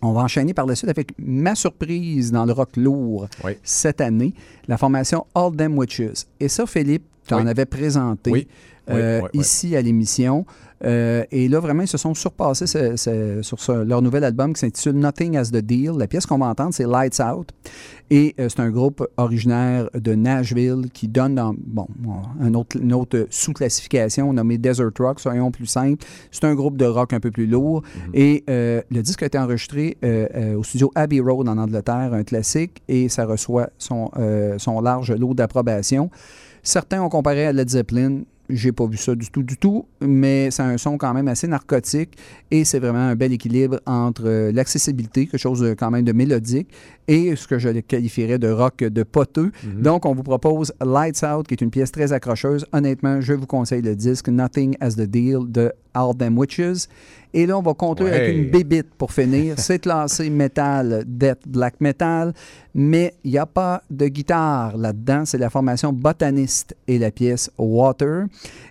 [0.00, 3.52] On va enchaîner par la suite avec ma surprise dans le rock lourd Oui.
[3.64, 4.32] cette année,
[4.68, 6.26] la formation All Them Witches.
[6.38, 7.48] Et ça, Philippe, tu en Oui.
[7.50, 8.46] avais présenté Oui.
[8.90, 9.40] Euh, Oui, oui, oui.
[9.40, 10.44] ici à l'émission.
[10.84, 14.52] Euh, et là, vraiment, ils se sont surpassés ce- ce- sur ce- leur nouvel album
[14.52, 15.94] qui s'intitule Nothing as the Deal.
[15.98, 17.48] La pièce qu'on va entendre, c'est Lights Out.
[18.10, 21.88] Et euh, c'est un groupe originaire de Nashville qui donne dans, bon,
[22.40, 26.06] un autre, une autre sous-classification nommée Desert Rock, soyons plus simples.
[26.30, 27.82] C'est un groupe de rock un peu plus lourd.
[28.14, 29.96] Et euh, le disque a été enregistré
[30.56, 34.10] au studio Abbey Road en Angleterre, un classique, et ça reçoit son,
[34.58, 36.08] son large lot d'approbation.
[36.62, 38.20] Certains ont comparé à Led Zeppelin.
[38.50, 41.46] J'ai pas vu ça du tout, du tout, mais c'est un son quand même assez
[41.46, 42.16] narcotique
[42.50, 46.68] et c'est vraiment un bel équilibre entre euh, l'accessibilité, quelque chose quand même de mélodique,
[47.08, 49.50] et ce que je qualifierais de rock de poteux.
[49.64, 52.66] Donc, on vous propose Lights Out, qui est une pièce très accrocheuse.
[52.72, 56.86] Honnêtement, je vous conseille le disque Nothing as the Deal de All Them Witches.
[57.34, 59.54] Et là, on va conclure avec une bébite pour finir.
[59.58, 62.32] C'est classé metal, death, black metal,
[62.74, 65.24] mais il n'y a pas de guitare là-dedans.
[65.24, 68.26] C'est la formation Botaniste et la pièce Water.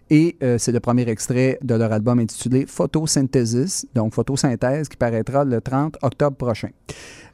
[0.10, 5.44] Et euh, c'est le premier extrait de leur album intitulé Photosynthesis, donc photosynthèse, qui paraîtra
[5.44, 6.70] le 30 octobre prochain.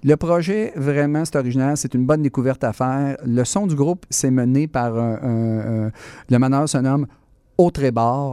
[0.03, 1.77] Le projet, vraiment, c'est original.
[1.77, 3.17] C'est une bonne découverte à faire.
[3.25, 5.91] Le son du groupe, c'est mené par un, un- un-
[6.29, 7.07] le meneur se nomme
[7.57, 7.71] au.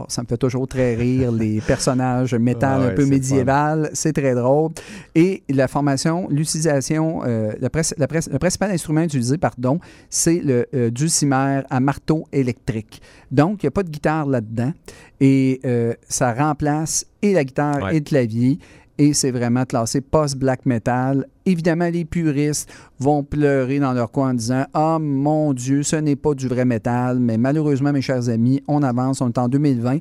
[0.07, 3.89] Ça me fait toujours très rire, les personnages métal Ah ouais, un peu médiéval.
[3.93, 4.71] C'est très drôle.
[5.15, 7.69] Et la formation, l'utilisation, euh, le,
[8.39, 9.79] principal instrument utilisé, pardon,
[10.09, 13.01] c'est le euh, dulcimer à marteau électrique.
[13.31, 14.73] Donc, il n'y a pas de guitare là-dedans.
[15.19, 17.91] Et euh, ça remplace et la guitare Ouais.
[17.95, 18.57] et le clavier.
[18.97, 21.25] Et c'est vraiment classé post-black metal.
[21.45, 22.69] Évidemment, les puristes
[22.99, 26.65] vont pleurer dans leur coin en disant Ah mon Dieu, ce n'est pas du vrai
[26.65, 27.19] métal.
[27.19, 29.97] Mais malheureusement, mes chers amis, on avance, on est en 2020.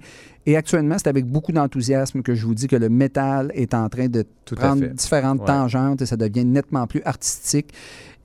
[0.46, 3.88] Et actuellement, c'est avec beaucoup d'enthousiasme que je vous dis que le métal est en
[3.88, 5.46] train de Tout prendre différentes Ouais.
[5.46, 7.72] tangentes et ça devient nettement plus artistique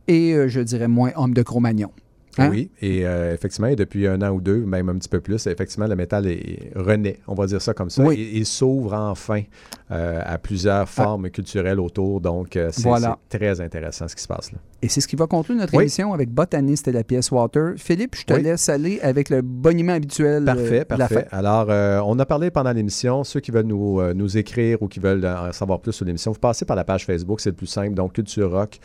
[0.07, 1.89] et euh, je dirais moins homme de Cro-Magnon.
[2.37, 2.49] Hein?
[2.49, 5.47] Oui, et euh, effectivement, et depuis un an ou deux, même un petit peu plus,
[5.47, 8.03] effectivement, le métal est, renaît, on va dire ça comme ça.
[8.03, 8.15] Oui.
[8.15, 9.43] Et il s'ouvre enfin
[9.91, 12.19] euh, à plusieurs formes culturelles autour.
[12.21, 13.17] Donc, euh, c'est Voilà.
[13.29, 14.57] c'est très intéressant ce qui se passe là.
[14.85, 15.85] Et c'est ce qui va conclure notre Oui.
[15.85, 17.73] émission avec Botaniste et la pièce Water.
[17.77, 18.43] Philippe, je te Oui.
[18.43, 21.27] laisse aller avec le boniment habituel euh, Parfait, de la parfait.
[21.27, 21.37] fin.
[21.39, 23.23] Alors, euh, on a parlé pendant l'émission.
[23.23, 26.31] Ceux qui veulent nous, euh, nous écrire ou qui veulent en savoir plus sur l'émission,
[26.33, 27.95] vous passez par la page Facebook, c'est le plus simple.
[27.95, 28.77] Donc, Culture Rock,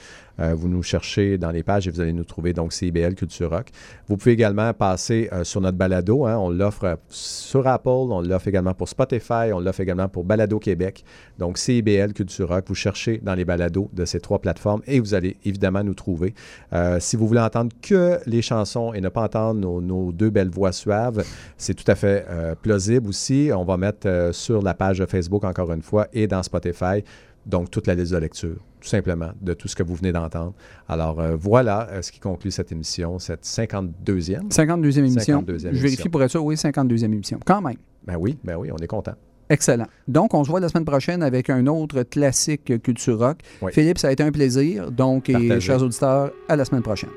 [0.54, 2.54] vous nous cherchez dans les pages et vous allez nous trouver.
[2.54, 3.66] Donc, CIBL Culture Rock.
[4.08, 6.24] Vous pouvez également passer sur notre balado.
[6.24, 6.38] hein.
[6.38, 11.04] on l'offre sur Apple, on l'offre également pour Spotify, on l'offre également pour Balado Québec.
[11.38, 15.12] Donc, CIBL Culture Rock, vous cherchez dans les balados de ces trois plateformes et vous
[15.12, 16.34] allez évidemment nous trouver.
[16.72, 20.30] Euh, si vous voulez entendre que les chansons et ne pas entendre nos, nos deux
[20.30, 21.24] belles voix suaves,
[21.56, 23.50] c'est tout à fait euh, plausible aussi.
[23.54, 27.02] On va mettre euh, sur la page Facebook, encore une fois, et dans Spotify,
[27.46, 30.52] donc toute la liste de lecture, tout simplement, de tout ce que vous venez d'entendre.
[30.88, 34.50] Alors euh, voilà euh, ce qui conclut cette émission, cette 52e.
[34.50, 35.42] 52e émission.
[35.42, 37.40] 52e je vérifie pour être sûr, oui, 52e émission.
[37.44, 37.76] Quand même.
[38.06, 39.14] Ben oui, ben oui, on est content.
[39.50, 39.86] Excellent.
[40.08, 43.38] Donc, on se voit la semaine prochaine avec un autre classique culture rock.
[43.60, 43.72] Oui.
[43.72, 44.90] Philippe, ça a été un plaisir.
[44.90, 47.10] Donc, et chers auditeurs, à la semaine prochaine.